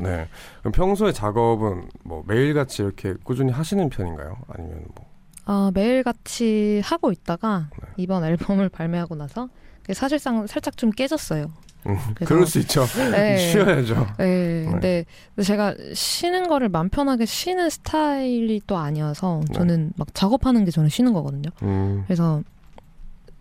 [0.62, 4.38] 그럼 평소에 작업은 뭐 매일같이 이렇게 꾸준히 하시는 편인가요?
[4.48, 5.06] 아니면 뭐
[5.46, 7.90] 아, 매일 같이 하고 있다가 네.
[7.98, 9.50] 이번 앨범을 발매하고 나서
[9.92, 11.52] 사실상 살짝 좀 깨졌어요.
[11.88, 12.86] 음, 그럴 수 있죠.
[13.12, 13.38] 네.
[13.38, 14.08] 쉬어야죠.
[14.18, 15.06] 네, 근데
[15.42, 19.54] 제가 쉬는 거를 맘 편하게 쉬는 스타일이 또 아니어서 네.
[19.54, 21.50] 저는 막 작업하는 게 저는 쉬는 거거든요.
[21.64, 22.42] 음, 그래서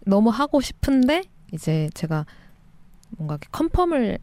[0.05, 2.27] 너무 하고 싶은데 이제 제가
[3.11, 4.19] 뭔가 컨펌을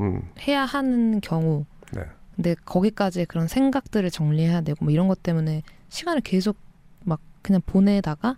[0.00, 2.02] 음, 해야 하는 경우 네.
[2.34, 6.56] 근데 거기까지 그런 생각들을 정리해야 되고 뭐 이런 것 때문에 시간을 계속
[7.04, 8.36] 막 그냥 보내다가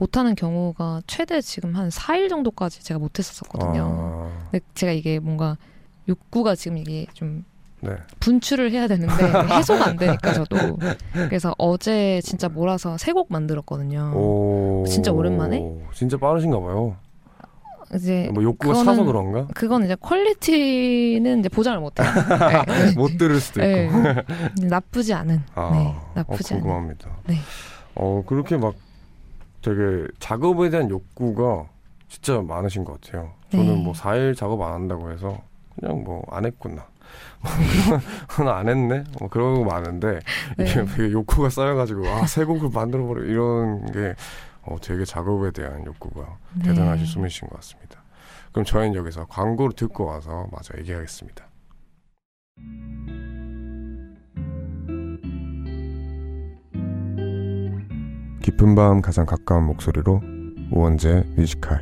[0.00, 4.30] 못하는 경우가 최대 지금 한 4일 정도까지 제가 못했었거든요.
[4.32, 5.58] 아, 근데 제가 이게 뭔가
[6.08, 7.44] 욕구가 지금 이게 좀
[7.82, 7.90] 네.
[8.18, 9.12] 분출을 해야 되는데
[9.58, 10.56] 해소가 안 되니까 저도
[11.12, 14.12] 그래서 어제 진짜 몰아서 세 곡 만들었거든요.
[14.16, 15.62] 오, 진짜 오랜만에?
[15.92, 16.96] 진짜 빠르신가 봐요.
[17.94, 19.46] 이제 뭐 욕구가 그거는- 차서 그런가?
[19.54, 22.06] 그건 이제 퀄리티는 이제 보장을 못해요.
[22.68, 22.92] 네.
[22.96, 23.98] 못 들을 수도 있고.
[24.00, 24.24] 네.
[24.66, 25.42] 나쁘지 않은.
[25.54, 26.62] 아, 네, 나쁘지 어, 않은.
[26.64, 27.10] 궁금합니다.
[27.26, 27.36] 네.
[27.96, 28.74] 어, 그렇게 막
[29.62, 31.68] 되게 작업에 대한 욕구가
[32.08, 33.32] 진짜 많으신 것 같아요.
[33.50, 33.82] 저는 네.
[33.84, 35.40] 뭐 4일 작업 안 한다고 해서
[35.78, 36.86] 그냥 뭐 안 했구나.
[38.52, 39.04] 안 했네?
[39.18, 40.20] 뭐 그러고 많은데
[40.58, 40.84] 이게 네.
[40.84, 44.14] 되게 욕구가 쌓여가지고 아, 새 곡을 만들어버려 이런 게
[44.62, 46.64] 어, 되게 작업에 대한 욕구가 네.
[46.68, 48.02] 대단하신 수민 씨인 것 같습니다.
[48.52, 51.44] 그럼 저희는 여기서 광고를 듣고 와서 마저 얘기하겠습니다.
[58.42, 60.20] 깊은 밤 가장 가까운 목소리로
[60.70, 61.80] 우원재 뮤지컬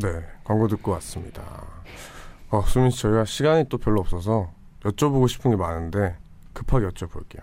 [0.00, 0.08] 네
[0.44, 1.42] 광고 듣고 왔습니다
[2.50, 4.50] 어, 수민 씨 저희가 시간이 또 별로 없어서
[4.84, 6.16] 여쭤보고 싶은 게 많은데
[6.52, 7.40] 급하게 여쭤볼게요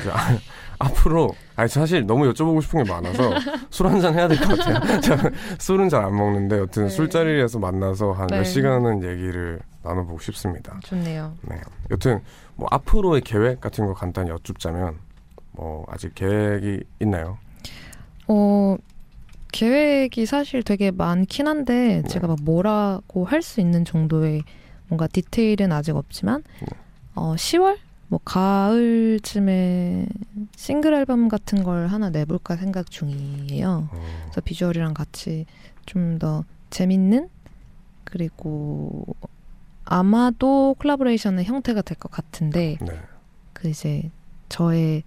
[0.00, 0.38] 이제 아,
[0.78, 3.30] 앞으로 아니 사실 너무 여쭤보고 싶은 게 많아서
[3.70, 6.88] 술 한 잔 해야 될 것 같아요 술은 잘 안 먹는데 여튼 네.
[6.88, 8.44] 술자리에서 만나서 한몇 네.
[8.44, 11.34] 시간은 얘기를 나눠보고 싶습니다 좋네요.
[11.42, 11.60] 네.
[11.90, 12.20] 여튼
[12.54, 14.96] 뭐 앞으로의 계획 같은 거 간단히 여쭙자면
[15.52, 17.38] 뭐 아직 계획이 있나요?
[18.28, 18.76] 어,
[19.52, 22.08] 계획이 사실 되게 많긴 한데 네.
[22.08, 24.42] 제가 막 뭐라고 할 수 있는 정도의
[24.88, 26.66] 뭔가 디테일은 아직 없지만 네.
[27.14, 30.06] 어, 10월 뭐 가을쯤에
[30.56, 33.88] 싱글 앨범 같은 걸 하나 내볼까 생각 중이에요.
[33.90, 35.46] 어, 그래서 비주얼이랑 같이
[35.86, 37.28] 좀 더 재밌는
[38.04, 39.04] 그리고
[39.84, 43.00] 아마도 콜라보레이션의 형태가 될 것 같은데 네.
[43.52, 44.10] 그 이제
[44.48, 45.02] 저의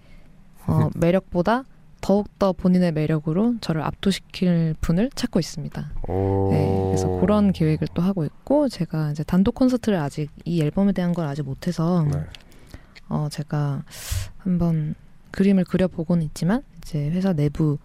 [0.68, 1.64] 어, 매력보다
[2.02, 5.92] 더욱더 본인의 매력으로 저를 압도시킬 분을 찾고 있습니다.
[6.08, 6.50] 오.
[6.52, 11.14] 네, 그래서 그런 계획을 또 하고 있고 제가 이제 단독 콘서트를 아직 이 앨범에 대한
[11.14, 12.20] 걸 아직 못해서 네.
[13.10, 13.84] 어, 제가
[14.38, 14.94] 한번
[15.32, 17.80] 그림을 그려보고는 있지만 이제 회사 내부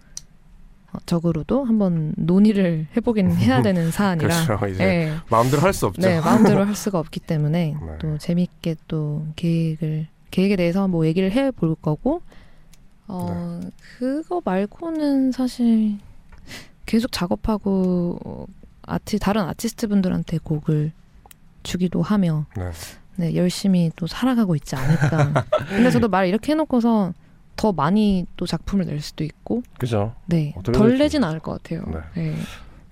[0.92, 4.66] 어, 적으로도 한번 논의를 해보긴 해야 되는 사안이라 그렇죠.
[4.66, 6.02] 이제 네, 마음대로 할 수 없죠.
[6.02, 7.98] 네, 마음대로 할 수가 없기 때문에 네.
[8.00, 12.20] 또 재밌게 또 계획을 계획에 대해서 뭐 얘기를 해볼 거고
[13.10, 13.70] 어 네.
[13.98, 15.98] 그거 말고는 사실
[16.86, 18.46] 계속 작업하고 어,
[18.82, 20.92] 아티 다른 아티스트 분들한테 곡을
[21.62, 22.70] 주기도 하며 네.
[23.16, 25.44] 네, 열심히 또 살아가고 있지 않을까.
[25.68, 27.12] 근데 저도 말 이렇게 해놓고서
[27.56, 30.14] 더 많이 또 작품을 낼 수도 있고, 그죠.
[30.24, 31.84] 네, 덜 내진 않을 것 같아요.
[31.86, 31.98] 네.
[32.14, 32.34] 네.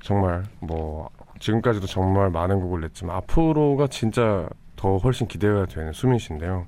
[0.02, 1.08] 정말 뭐
[1.40, 6.66] 지금까지도 정말 많은 곡을 냈지만 앞으로가 진짜 더 훨씬 기대가 되는 수민 씨인데요.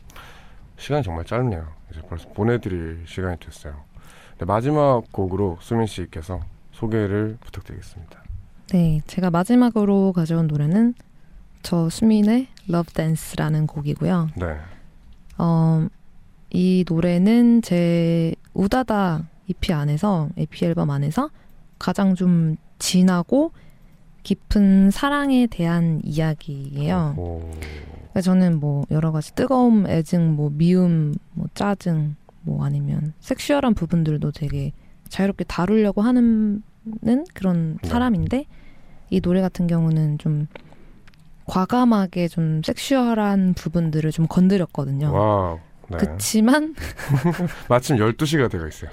[0.79, 1.80] 시간이 정말 짧네요.
[1.91, 3.82] 이제 벌써 보내드릴 시간이 됐어요.
[4.38, 6.41] 네, 마지막 곡으로 수민 씨께서
[6.72, 8.22] 소개를 부탁드리겠습니다.
[8.72, 10.95] 네, 제가 마지막으로 가져온 노래는
[11.62, 14.28] 저 수민의 Love Dance라는 곡이고요.
[14.36, 14.57] 네.
[15.38, 15.86] 어,
[16.51, 21.30] 이 노래는 제 우다다 EP 안에서 EP 앨범 안에서
[21.78, 23.53] 가장 좀 진하고
[24.22, 27.14] 깊은 사랑에 대한 이야기예요.
[27.16, 27.51] 오,
[28.11, 34.33] 그러니까 저는 뭐 여러 가지 뜨거움, 애증, 뭐 미움, 뭐 짜증, 뭐 아니면 섹슈얼한 부분들도
[34.33, 34.73] 되게
[35.09, 36.63] 자유롭게 다루려고 하는
[37.35, 37.89] 그런 네.
[37.89, 38.47] 사람인데
[39.11, 40.47] 이 노래 같은 경우는 좀
[41.47, 45.13] 과감하게 좀 sexual한 부분들을 좀 건드렸거든요.
[45.13, 45.59] 와우.
[45.89, 45.97] 네.
[45.99, 46.77] 그치만
[47.69, 48.91] 마침 12시가 되어 있어요.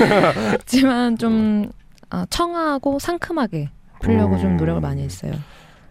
[0.58, 1.70] 그치만 좀
[2.10, 4.56] 아, 청아하고 상큼하게 풀려고 좀 음.
[4.58, 5.32] 노력을 많이 했어요.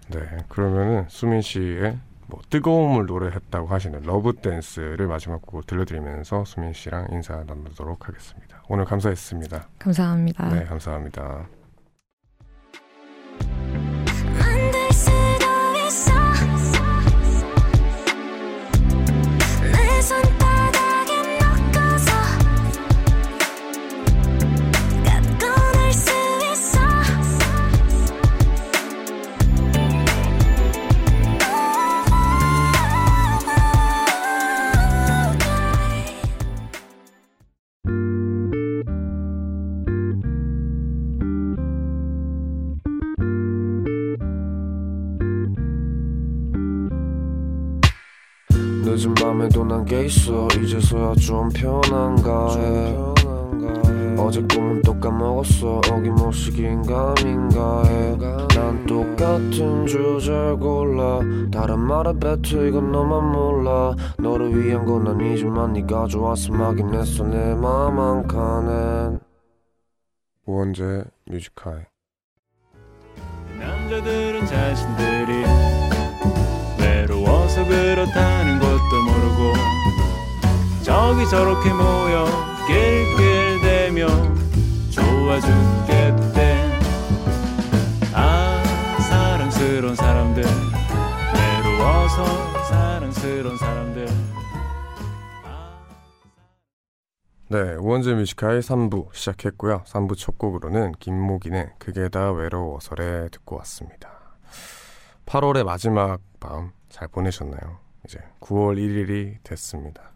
[0.09, 0.19] 네.
[0.47, 1.97] 그러면은 수민 씨의
[2.27, 8.63] 뭐 뜨거움을 노래했다고 하시는 Love Dance를 마지막 곡으로 들려드리면서 수민 씨랑 인사 나누도록 하겠습니다.
[8.69, 9.67] 오늘 감사했습니다.
[9.79, 10.49] 감사합니다.
[10.49, 11.47] 네, 감사합니다.
[51.15, 52.97] 좀 편한가 해.
[54.17, 55.81] 어제 꿈은 또 까먹었어.
[55.91, 61.19] 어김없이 긴가민가 해난 똑같은 주제를 골라.
[61.51, 63.95] 다른 말에 뱉어 이건 너만 몰라.
[64.19, 67.23] 너를 위한 건 아니지만 네가 좋아서 막긴 했어.
[67.23, 69.19] 내 맘 한 칸엔.
[70.45, 71.87] 우원재 뮤지컬.
[73.59, 75.43] 남자들은 자신들이
[76.79, 79.53] 외로워서 그렇다는 것도 모르고
[80.83, 82.25] 저기 저렇게 모여
[82.67, 84.07] 낄낄대며
[84.91, 86.79] 좋아 죽겠대
[88.13, 88.63] 아
[89.09, 90.43] 사랑스러운 사람들
[91.33, 92.25] 외로워서
[92.65, 94.07] 사랑스러운 사람들
[95.45, 95.79] 아,
[97.49, 99.83] 네, 우원재 뮤지컬 3부 시작했고요.
[99.85, 104.09] 3부 첫 곡으로는 김목인의 그게 다 외로워서래 듣고 왔습니다.
[105.25, 107.79] 8월의 마지막 밤 잘 보내셨나요?
[108.05, 110.12] 이제 9월 1일이 됐습니다.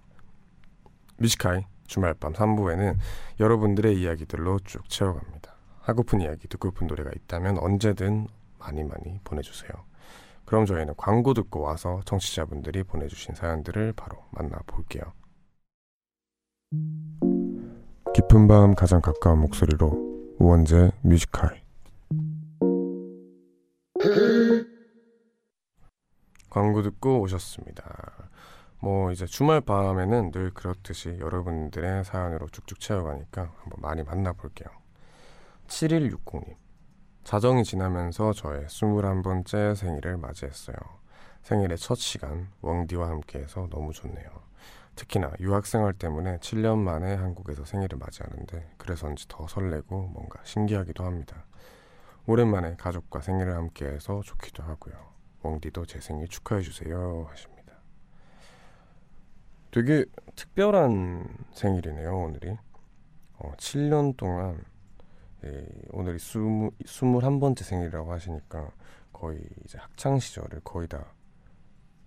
[1.18, 2.96] 뮤직하이 주말 밤 3부에는
[3.40, 5.56] 여러분들의 이야기들로 쭉 채워갑니다.
[5.82, 8.28] 하고픈 이야기, 듣고픈 노래가 있다면 언제든
[8.60, 9.72] 많이 많이 보내주세요.
[10.46, 15.04] 그럼 저희는 광고 듣고 와서 청취자분들이 보내주신 사연들을 바로 만나볼게요.
[18.14, 21.62] 깊은 밤 가장 가까운 목소리로 우원재 뮤직하이
[26.50, 28.30] 광고 듣고 오셨습니다.
[28.80, 34.70] 뭐 이제 주말 밤에는 늘 그렇듯이 여러분들의 사연으로 쭉쭉 채워가니까 한번 많이 만나볼게요.
[35.68, 36.56] 7160님
[37.24, 40.76] 자정이 지나면서 저의 21번째 생일을 맞이했어요.
[41.42, 44.48] 생일의 첫 시간 웡디와 함께해서 너무 좋네요.
[44.96, 51.46] 특히나 유학생활 때문에 7년 만에 한국에서 생일을 맞이하는데 그래서인지 더 설레고 뭔가 신기하기도 합니다.
[52.26, 54.96] 오랜만에 가족과 생일을 함께해서 좋기도 하고요.
[55.44, 57.57] 웡디도 제 생일 축하해 주세요 하십니다.
[59.78, 60.06] 되게
[60.36, 62.58] 특별한 생일이네요 오늘이.
[63.38, 64.66] 어, 7년 동안
[65.44, 66.42] 예, 오늘이 20,
[66.84, 68.72] 21번째 생일이라고 하시니까
[69.14, 71.06] 거의 이제 학창 시절을 거의 다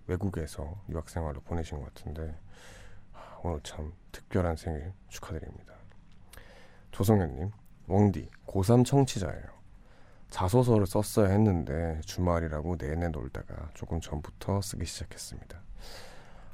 [0.07, 2.37] 외국에서 유학생활로 보내신 것 같은데
[3.13, 5.73] 아, 오늘 참 특별한 생일 축하드립니다.
[6.91, 7.51] 조성현님,
[7.87, 9.45] 웡디 고3 청취자예요.
[10.29, 15.61] 자소서를 썼어야 했는데 주말이라고 내내 놀다가 조금 전부터 쓰기 시작했습니다.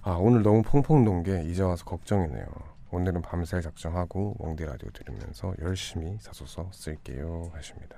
[0.07, 2.45] 아 오늘 너무 펑펑 논게 이제 와서 걱정이네요.
[2.91, 7.97] 오늘은 밤새 작정하고 웡디 라디오 들으면서 열심히 자소서 쓸게요 하십니다.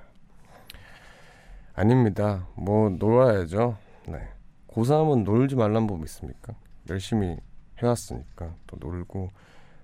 [1.75, 2.47] 아닙니다.
[2.55, 3.77] 뭐 놀아야죠.
[4.07, 4.27] 네.
[4.69, 6.55] 고3은 놀지 말란 법 있습니까?
[6.89, 7.37] 열심히
[7.77, 9.29] 해왔으니까 또 놀고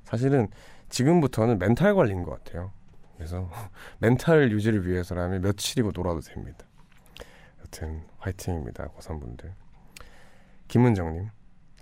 [0.03, 0.47] 사실은
[0.89, 2.71] 지금부터는 멘탈 관리인 것 같아요.
[3.17, 3.51] 그래서
[4.01, 6.65] 멘탈 유지를 위해서라면 며칠이고 놀아도 됩니다.
[7.59, 8.87] 여튼 화이팅입니다.
[8.87, 9.51] 고3분들.
[10.69, 11.29] 김은정님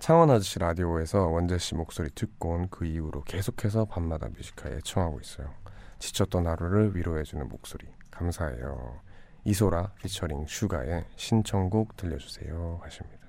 [0.04, 5.50] 창원 아저씨 라디오에서 원재 씨 목소리 듣고 온 그 이후로 계속해서 밤마다 뮤직하이 애청하고 있어요.
[5.98, 9.00] 지쳤던 하루를 위로해주는 목소리 감사해요.
[9.44, 13.26] 이소라 피처링 슈가의 신청곡 들려주세요 하십니다.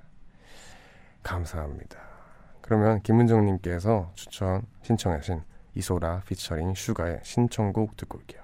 [1.23, 1.97] 감사합니다.
[2.59, 5.43] 그러면 김은정님께서 추천 신청하신
[5.75, 8.43] 이소라 피처링 슈가의 신청곡 듣고 올게요.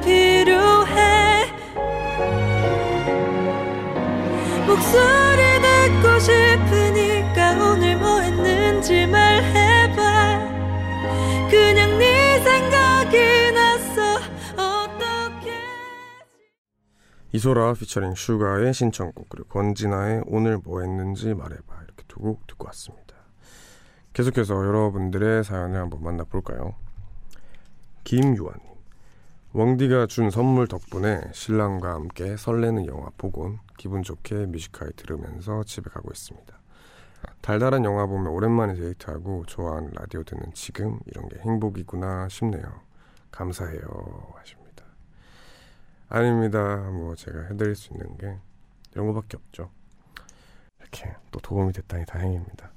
[0.00, 1.46] 필요해.
[4.66, 10.56] 목소리 듣고 싶으니까 오늘 뭐 했는지 말해봐.
[11.50, 14.16] 그냥 네 생각이 났어.
[14.56, 15.52] 어떻게
[17.32, 21.74] 이소라 피처링 슈가의 신청곡 그리고 권진아의 오늘 뭐 했는지 말해봐.
[21.84, 23.14] 이렇게 두 곡 듣고 왔습니다.
[24.14, 26.74] 계속해서 여러분들의 사연을 한번 만나볼까요?
[28.04, 28.75] 김유한님.
[29.56, 36.10] 왕디가 준 선물 덕분에 신랑과 함께 설레는 영화 보곤 기분 좋게 뮤지컬 들으면서 집에 가고
[36.12, 36.60] 있습니다.
[37.40, 42.82] 달달한 영화 보며 오랜만에 데이트하고 좋아하는 라디오 듣는 지금 이런 게 행복이구나 싶네요.
[43.30, 44.84] 감사해요 하십니다.
[46.10, 46.76] 아닙니다.
[46.90, 48.36] 뭐 제가 해드릴 수 있는 게
[48.92, 49.70] 이런 거밖에 없죠.
[50.80, 52.72] 이렇게 또 도움이 됐다니 다행입니다.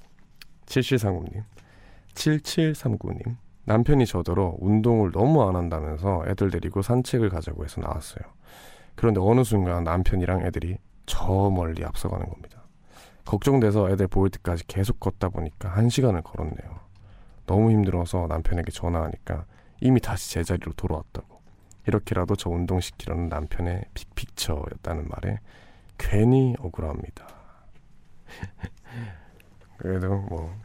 [0.66, 1.44] 7739님,
[2.14, 3.49] 7739님.
[3.70, 8.24] 남편이 저더러 운동을 너무 안 한다면서 애들 데리고 산책을 가자고 해서 나왔어요.
[8.96, 12.64] 그런데 어느 순간 남편이랑 애들이 저 멀리 앞서가는 겁니다.
[13.26, 16.80] 걱정돼서 애들 보일 때까지 계속 걷다 보니까 한 시간을 걸었네요.
[17.46, 19.46] 너무 힘들어서 남편에게 전화하니까
[19.82, 21.40] 이미 다시 제자리로 돌아왔다고.
[21.86, 25.38] 이렇게라도 저 운동시키려는 남편의 빅픽처였다는 말에
[26.00, 27.28] 괜히 억울합니다.
[29.78, 30.56] 그래도 뭐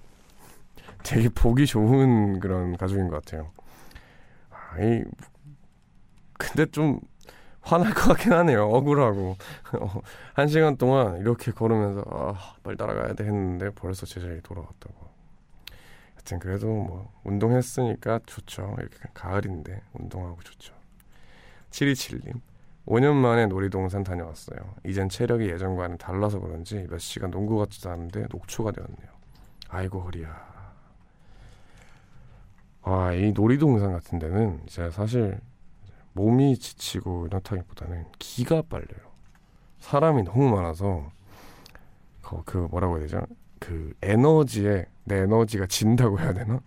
[1.04, 3.52] 되게 보기 좋은 그런 가족인 것 같아요.
[4.50, 5.04] 아, 이
[6.36, 6.98] 근데 좀
[7.60, 8.68] 화날 것 같긴 하네요.
[8.68, 9.36] 억울하고
[9.80, 10.00] 어,
[10.32, 14.94] 한 시간 동안 이렇게 걸으면서 아, 빨리 따라가야 돼 했는데 벌써 제자리 돌아왔다고.
[16.14, 18.74] 하여튼 그래도 뭐 운동했으니까 좋죠.
[18.78, 20.74] 이렇게 가을인데 운동하고 좋죠.
[21.70, 22.40] 727님
[22.86, 24.58] 5년 만에 놀이동산 다녀왔어요.
[24.84, 29.08] 이젠 체력이 예전과는 달라서 그런지 몇 시간 농구 같지도 않은데 녹초가 되었네요.
[29.68, 30.53] 아이고 허리야.
[32.86, 35.40] 아, 이 놀이동산 같은 데는 제가 사실
[36.12, 39.14] 몸이 지치고 이렇다기보다는 기가 빨려요.
[39.78, 41.10] 사람이 너무 많아서
[42.20, 43.22] 그, 그 뭐라고 해야 되죠?
[43.58, 46.60] 그 에너지에 내 에너지가 진다고 해야 되나?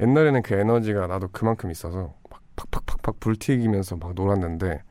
[0.00, 4.82] 옛날에는 그 에너지가 나도 그만큼 있어서 막 팍팍팍팍 불튀기면서 막 놀았는데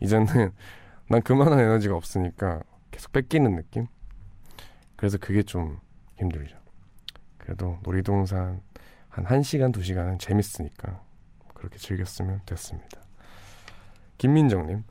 [0.00, 0.26] 이제는
[1.08, 3.86] 난 그만한 에너지가 없으니까 계속 뺏기는 느낌?
[4.96, 5.78] 그래서 그게 좀
[6.18, 6.56] 힘들죠.
[7.38, 8.62] 그래도 놀이동산
[9.10, 11.02] 한 1시간, 2시간은 재밌으니까
[11.54, 13.00] 그렇게 즐겼으면 됐습니다.
[14.18, 14.84] 김민정님,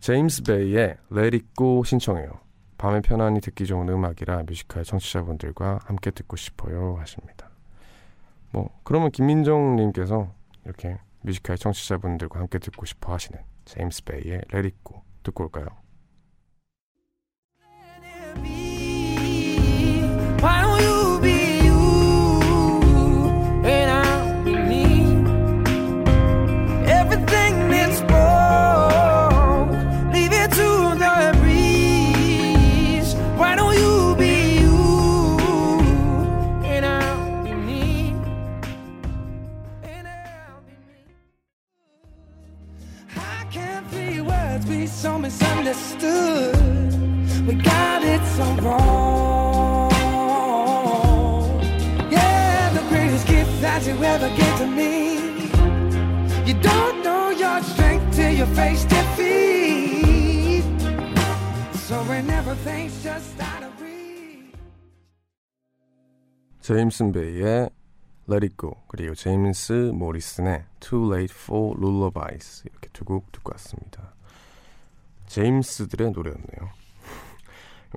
[0.00, 2.40] 제임스 베이의 Let It Go 신청해요.
[2.76, 7.50] 밤에 편안히 듣기 좋은 음악이라 뮤지컬 청취자분들과 함께 듣고 싶어요 하십니다.
[8.50, 10.32] 뭐 그러면 김민정님께서
[10.64, 15.66] 이렇게 뮤지컬 청취자분들과 함께 듣고 싶어 하시는 제임스 베이의 Let It Go 듣고 올까요?
[56.62, 60.64] Don't know your strength till you face defeat.
[61.86, 64.52] So when everything's just out of reach.
[66.60, 67.70] 제임스 베이의
[68.30, 74.12] Let It Go 그리고 제임스 모리슨의 Too Late for Lullabies 이렇게 두 곡 듣고 왔습니다.
[75.28, 76.70] 제임스들의 노래였네요.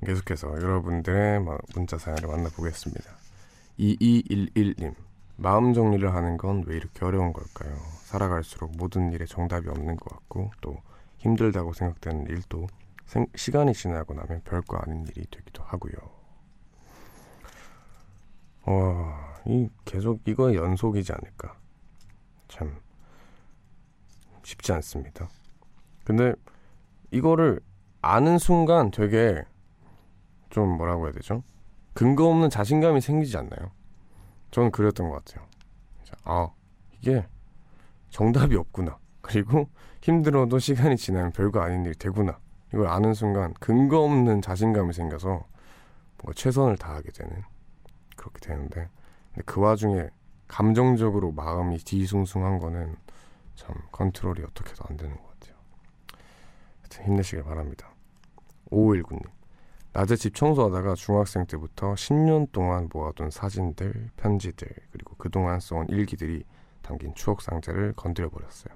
[0.05, 3.03] 계속해서 여러분들의 마- 문자 사연을 만나보겠습니다.
[3.77, 4.95] 2211님
[5.41, 7.75] 마음 정리를 하는 건 왜 이렇게 어려운 걸까요?
[8.03, 10.77] 살아갈수록 모든 일에 정답이 없는 것 같고 또
[11.17, 12.67] 힘들다고 생각되는 일도
[13.07, 15.93] 생- 시간이 지나고 나면 별거 아닌 일이 되기도 하고요.
[18.65, 21.55] 와, 이 계속 이거의 연속이지 않을까.
[22.47, 22.79] 참
[24.43, 25.27] 쉽지 않습니다.
[26.03, 26.33] 근데
[27.11, 27.59] 이거를
[28.01, 29.43] 아는 순간 되게
[30.49, 31.43] 좀 뭐라고 해야 되죠?
[31.93, 33.71] 근거 없는 자신감이 생기지 않나요?
[34.51, 35.47] 저는 그랬던 것 같아요.
[36.23, 36.49] 아,
[36.99, 37.25] 이게
[38.09, 38.99] 정답이 없구나.
[39.21, 39.69] 그리고
[40.01, 42.39] 힘들어도 시간이 지나면 별거 아닌 일이 되구나.
[42.73, 45.45] 이걸 아는 순간 근거 없는 자신감이 생겨서
[46.17, 47.43] 뭔가 최선을 다하게 되는
[48.15, 48.89] 그렇게 되는데
[49.33, 50.09] 근데 그 와중에
[50.47, 52.95] 감정적으로 마음이 뒤숭숭한 거는
[53.55, 55.55] 참 컨트롤이 어떻게 해도 안 되는 것 같아요.
[56.81, 57.93] 하여튼 힘내시길 바랍니다.
[58.71, 59.23] 5519님
[59.93, 66.45] 낮에 집 청소하다가 중학생 때부터 10년 동안 모아둔 사진들, 편지들 그리고 그동안 써온 일기들이
[66.81, 68.73] 담긴 추억 상자를 건드려 버렸어요.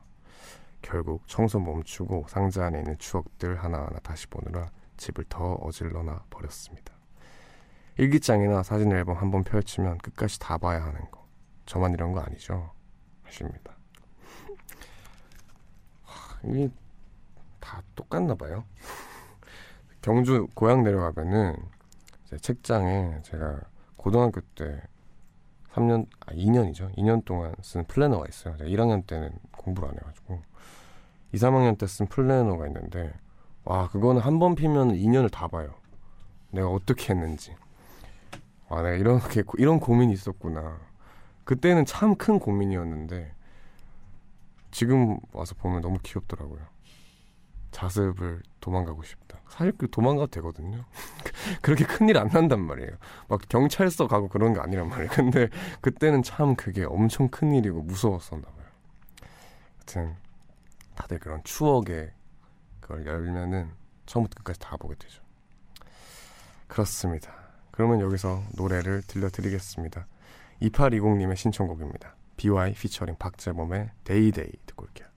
[0.81, 6.93] 결국 청소 멈추고 상자 안에 있는 추억들 하나하나 다시 보느라 집을 더 어질러놔 버렸습니다.
[7.97, 11.25] 일기장이나 사진 앨범 한 번 펼치면 끝까지 다 봐야 하는 거.
[11.65, 12.71] 저만 이런 거 아니죠?
[13.23, 13.73] 하십니다.
[16.03, 16.69] 하, 이게
[17.61, 18.65] 다 똑같나 봐요.
[20.05, 21.55] 경주 고향 내려가면은
[22.25, 23.59] 제 책장에 제가
[23.97, 24.79] 고등학교 때
[25.73, 26.95] 3년, 아 2년이죠.
[26.95, 28.55] 2년 동안 쓴 플래너가 있어요.
[28.57, 30.43] 제가 1학년 때는 공부를 안 해가지고
[31.33, 33.13] 2, 3학년 때 쓴 플래너가 있는데
[33.63, 35.73] 와 그거는 한 번 피면 2년을 다 봐요.
[36.51, 37.55] 내가 어떻게 했는지.
[38.69, 40.81] 아 내가 이렇게 이런 고민이 있었구나.
[41.45, 43.33] 그때는 참 큰 고민이었는데
[44.69, 46.74] 지금 와서 보면 너무 귀엽더라고요.
[47.75, 49.37] 자습을 도망가고 싶다.
[49.49, 50.85] 사실 그 도망가도 되거든요.
[51.61, 52.91] 그렇게 큰일 안 난단 말이에요.
[53.27, 55.09] 막 경찰서 가고 그런 게 아니란 말이에요.
[55.11, 55.49] 근데
[55.81, 58.65] 그때는 참 그게 엄청 큰 일이고 무서웠었나 봐요.
[59.75, 60.15] 하여튼
[60.95, 62.13] 다들 그런 추억의
[62.79, 63.71] 그걸 열면은
[64.05, 65.21] 처음부터 끝까지 다 보게 되죠.
[66.67, 67.33] 그렇습니다.
[67.71, 70.07] 그러면 여기서 노래를 들려드리겠습니다.
[70.61, 72.15] 2820님의 신청곡입니다.
[72.37, 75.07] BewhY 피처링 박재범의 Day Day 듣고 올게요.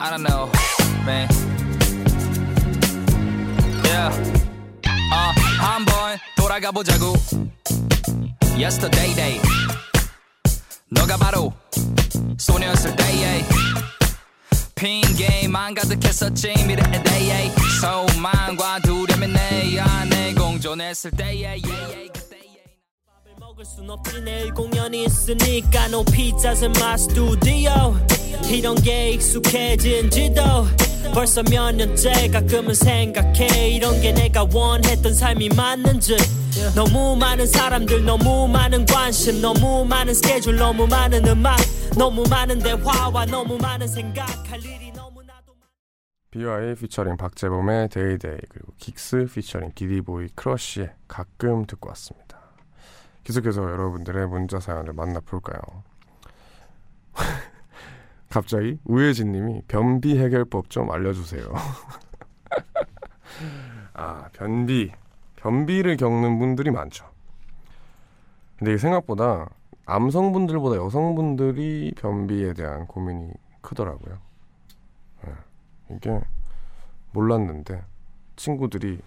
[0.00, 0.50] I don't know,
[1.04, 1.28] man.
[3.84, 4.10] Yeah.
[5.12, 7.14] 어, 한번 돌아가 보자고.
[8.56, 9.40] Yesterday, day.
[10.90, 11.52] 너가 바로
[12.38, 13.44] 소녀였을 때에
[14.74, 22.10] 핑계만 가득했었지 미래에 대해 소망과 두려움에 내 안에 공존했을 때에 yeah, yeah,
[28.48, 30.42] 이런 게 익숙해진지도.
[31.12, 33.70] 벌써 몇 년째 가끔은 생각해.
[33.70, 36.16] 이런 게 내가 원했던 삶이 맞는지.
[36.76, 41.56] 너무 많은 사람들 너무 많은 관심 너무 많은 스케줄 너무 많은 음악
[41.96, 45.68] 너무 많은 대화와 너무 많은 생각할 일이 너무나도 많
[46.30, 52.27] BewhY 피처링 박재범의 Day Day 그리고 긱스 피처링 기리보이 크러쉬의 가끔 듣고 왔습니다.
[53.28, 55.60] 계속해서 여러분들의 문자 사연을 만나볼까요?
[58.30, 61.44] 갑자기 우혜진 님이 변비 해결법 좀 알려주세요.
[63.92, 64.90] 아 변비
[65.36, 67.04] 변비를 겪는 분들이 많죠.
[68.58, 69.50] 근데 생각보다
[69.84, 74.18] 남성분들보다 여성분들이 변비에 대한 고민이 크더라고요.
[75.26, 75.94] 예.
[75.94, 76.18] 이게
[77.12, 77.84] 몰랐는데
[78.36, 79.02] 친구들이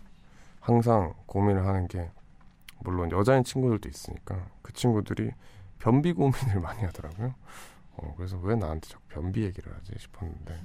[0.60, 2.12] 항상 고민을 하는 게
[2.84, 5.32] 물론 여자인 친구들도 있으니까 그 친구들이
[5.80, 7.34] 변비 고민을 많이 하더라고요.
[7.98, 10.60] 어, 그래서 왜 나한테 자꾸 변비 얘기를 하지 싶었는데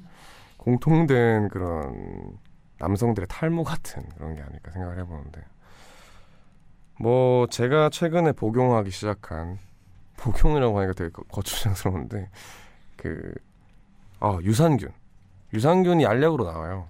[0.57, 2.39] 공통된 그런
[2.79, 5.43] 남성들의 탈모 같은 그런 게 아닐까 생각을 해보는데
[6.99, 9.59] 뭐 제가 최근에 복용하기 시작한
[10.17, 12.31] 복용이라고 하니까 되게 거- 거추장스러운데
[12.97, 13.33] 그
[14.21, 14.91] 아, 유산균
[15.53, 16.89] 유산균이 알약으로 나와요.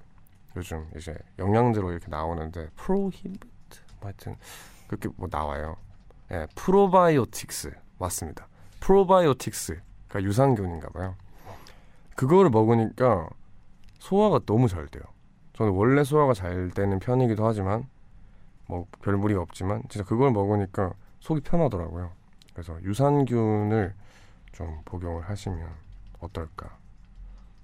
[0.57, 3.39] 요즘 이제 영양제로 이렇게 나오는데 프로히비트
[4.01, 4.37] 뭐 하여튼
[4.89, 5.76] 그렇게 뭐 나와요.
[6.32, 8.47] 예, 프로바이오틱스 맞습니다.
[8.80, 11.16] 프로바이오틱스가 유산균인가 봐요.
[12.14, 13.28] 그거를 먹으니까
[13.99, 15.03] 소화가 너무 잘 돼요.
[15.55, 17.89] 저는 원래 소화가 잘 되는 편이기도 하지만
[18.66, 22.11] 뭐 별 무리가 없지만 진짜 그걸 먹으니까 속이 편하더라고요.
[22.53, 23.95] 그래서 유산균을
[24.53, 25.68] 좀 복용을 하시면
[26.20, 26.76] 어떨까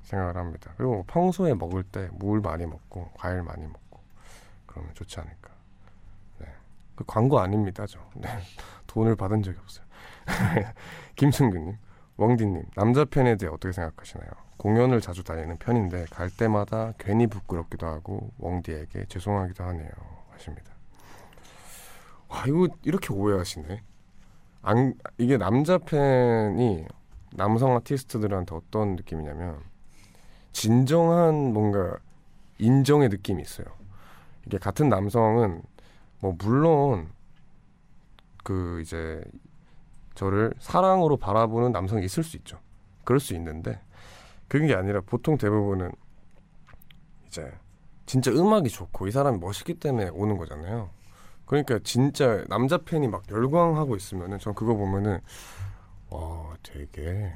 [0.05, 0.73] 생각을 합니다.
[0.77, 4.01] 그리고 평소에 먹을 때 물 많이 먹고 과일 많이 먹고
[4.67, 5.51] 그러면 좋지 않을까.
[7.03, 7.05] 네.
[7.05, 7.99] 그 광고 아닙니다, 저.
[8.15, 8.29] 네.
[8.87, 9.87] 돈을 받은 적이 없어요.
[11.17, 11.77] 김승규님,
[12.17, 14.29] 왕디님, 남자 팬에 대해 어떻게 생각하시나요?
[14.59, 19.91] 공연을 자주 다니는 편인데 갈 때마다 괜히 부끄럽기도 하고 왕디에게 죄송하기도 하네요.
[20.31, 20.73] 하십니다.
[22.29, 23.83] 와 이거 이렇게 오해하시네.
[24.63, 26.87] 안 이게 남자 팬이
[27.35, 29.59] 남성 아티스트들한테 어떤 느낌이냐면
[30.53, 31.97] 진정한 뭔가
[32.59, 33.67] 인정의 느낌이 있어요.
[34.47, 35.63] 이게 같은 남성은
[36.23, 37.11] 뭐 물론
[38.45, 39.23] 그 이제
[40.15, 42.61] 저를 사랑으로 바라보는 남성이 있을 수 있죠.
[43.03, 43.81] 그럴 수 있는데
[44.47, 45.91] 그런 게 아니라 보통 대부분은
[47.27, 47.53] 이제
[48.07, 50.91] 진짜 음악이 좋고 이 사람이 멋있기 때문에 오는 거잖아요.
[51.45, 55.19] 그러니까 진짜 남자 팬이 막 열광하고 있으면은 전 그거 보면은
[56.09, 57.33] 와 되게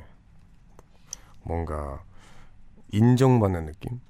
[1.42, 2.04] 뭔가
[2.92, 4.00] 인정받는 느낌?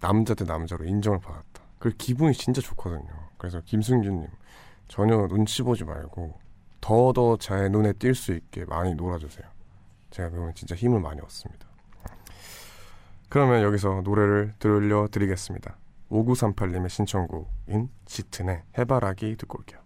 [0.00, 1.62] 남자 대 남자로 인정을 받았다.
[1.78, 3.23] 그 기분이 진짜 좋거든요.
[3.44, 4.26] 그래서 김승준님
[4.88, 6.32] 전혀 눈치 보지 말고
[6.80, 9.46] 더더 제 눈에 띌 수 있게 많이 놀아주세요.
[10.10, 11.66] 제가 그러면 진짜 힘을 많이 얻습니다.
[13.28, 15.76] 그러면 여기서 노래를 들려드리겠습니다.
[16.10, 19.80] 5938님의 신청곡인 짙은의 해바라기 듣고 올게요.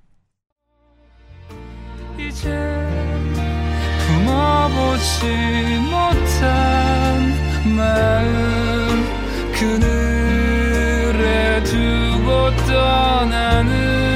[2.16, 2.50] 이제
[4.06, 5.26] 품어보지
[5.90, 7.32] 못한
[7.76, 9.04] 마음
[9.58, 10.58] 그늘에
[12.56, 14.07] 떠나는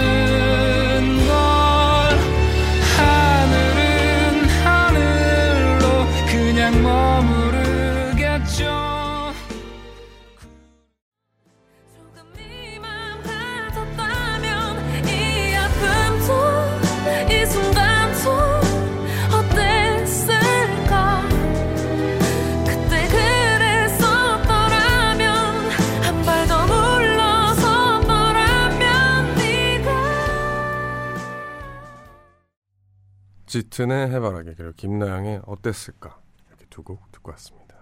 [33.52, 37.76] 짙은의 해바라기 그리고 김나영의 어땠을까 이렇게 두 곡 듣고 왔습니다.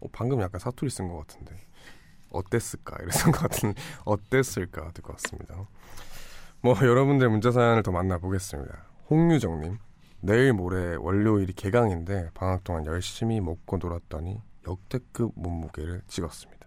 [0.00, 1.54] 어, 방금 약간 사투리 쓴 것 같은데
[2.30, 3.74] 어땠을까 이랬던 것 같은
[4.06, 5.68] 어땠을까 듣고 왔습니다.
[6.62, 8.86] 뭐 여러분들 문자 사연을 더 만나보겠습니다.
[9.10, 9.76] 홍유정님
[10.22, 16.66] 내일 모레 월요일이 개강인데 방학 동안 열심히 먹고 놀았더니 역대급 몸무게를 찍었습니다.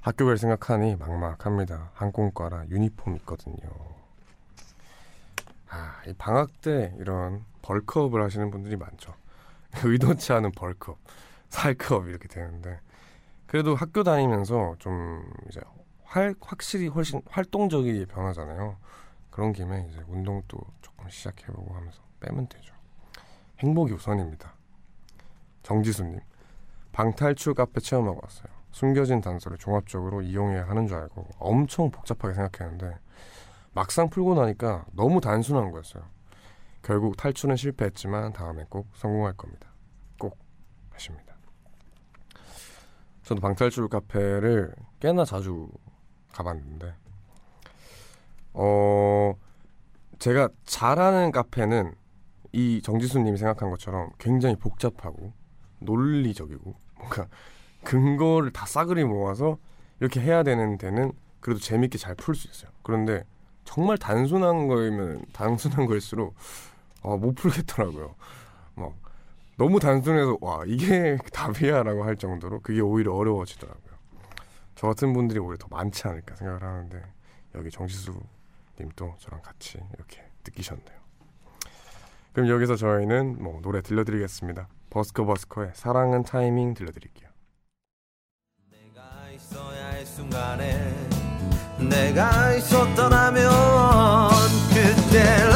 [0.00, 1.90] 학교별 생각하니 막막합니다.
[1.92, 3.97] 항공과라 유니폼 있거든요.
[5.70, 9.14] 아, 이 방학 때 이런 벌크업을 하시는 분들이 많죠.
[9.84, 10.98] 의도치 않은 벌크업,
[11.48, 12.80] 살크업 이렇게 되는데
[13.46, 15.60] 그래도 학교 다니면서 좀 이제
[16.04, 18.76] 활, 확실히 훨씬 활동적이 변하잖아요.
[19.30, 22.74] 그런 김에 이제 운동도 조금 시작해보고 하면서 빼면 되죠.
[23.60, 24.52] 행복이 우선입니다.
[25.62, 26.20] 정지수님,
[26.92, 28.48] 방탈출 카페 체험하고 왔어요.
[28.70, 32.98] 숨겨진 단서를 종합적으로 이용해야 하는 줄 알고 엄청 복잡하게 생각했는데
[33.72, 36.04] 막상 풀고 나니까 너무 단순한 거였어요.
[36.82, 39.68] 결국 탈출은 실패했지만 다음에 꼭 성공할 겁니다.
[40.18, 40.38] 꼭
[40.90, 41.36] 하십니다.
[43.22, 45.68] 저도 방탈출 카페를 꽤나 자주
[46.32, 46.94] 가봤는데,
[48.54, 49.34] 어,
[50.18, 51.94] 제가 잘하는 카페는
[52.52, 55.32] 이 정지수님이 생각한 것처럼 굉장히 복잡하고
[55.80, 57.28] 논리적이고 뭔가
[57.84, 59.58] 근거를 다 싸그리 모아서
[60.00, 62.70] 이렇게 해야 되는 데는 그래도 재밌게 잘 풀 수 있어요.
[62.82, 63.24] 그런데
[63.68, 66.34] 정말 단순한 거이면 단순한 걸수록
[67.02, 68.14] 아, 못 풀겠더라고요.
[68.74, 68.94] 막
[69.58, 73.98] 너무 단순해서 와 이게 답이야라고 할 정도로 그게 오히려 어려워지더라고요.
[74.74, 77.02] 저 같은 분들이 오히려 더 많지 않을까 생각을 하는데
[77.56, 80.98] 여기 정지수님도 저랑 같이 이렇게 느끼셨네요.
[82.32, 84.66] 그럼 여기서 저희는 뭐 노래 들려드리겠습니다.
[84.88, 87.28] 버스커 버스커의 사랑은 타이밍 들려드릴게요.
[88.70, 91.07] 내가 있어야 할 순간에
[91.78, 93.50] 내가 있었더라면
[94.68, 95.48] 그때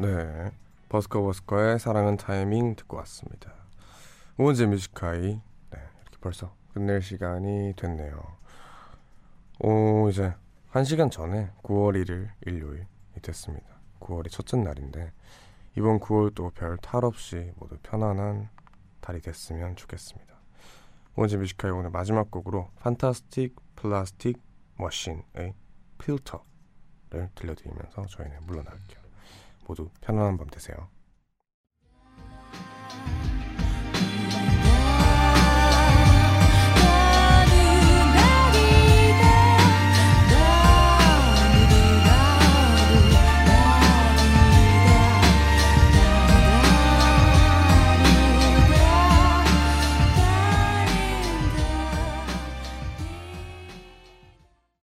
[0.00, 0.52] 네,
[0.90, 3.52] 버스커버스커의 사랑은 타이밍 듣고 왔습니다.
[4.36, 5.40] 우원재 뮤직하이
[6.20, 8.20] 벌써 끝낼 시간이 됐네요.
[9.60, 10.34] 오, 이제
[10.68, 12.84] 한 시간 전에 9월 1일 일요일이
[13.22, 13.66] 됐습니다.
[14.00, 15.12] 9월이 첫째 날인데
[15.76, 18.48] 이번 9월도 별 탈 없이 모두 편안한
[19.00, 20.34] 달이 됐으면 좋겠습니다.
[21.16, 24.40] 우원재 뮤직하이 오늘 마지막 곡으로 Fantastic Plastic
[24.76, 25.54] Machine의
[25.98, 29.00] 필터를 들려드리면서 저희는 물러날게요.
[29.66, 30.88] 모두 편안한 밤 되세요.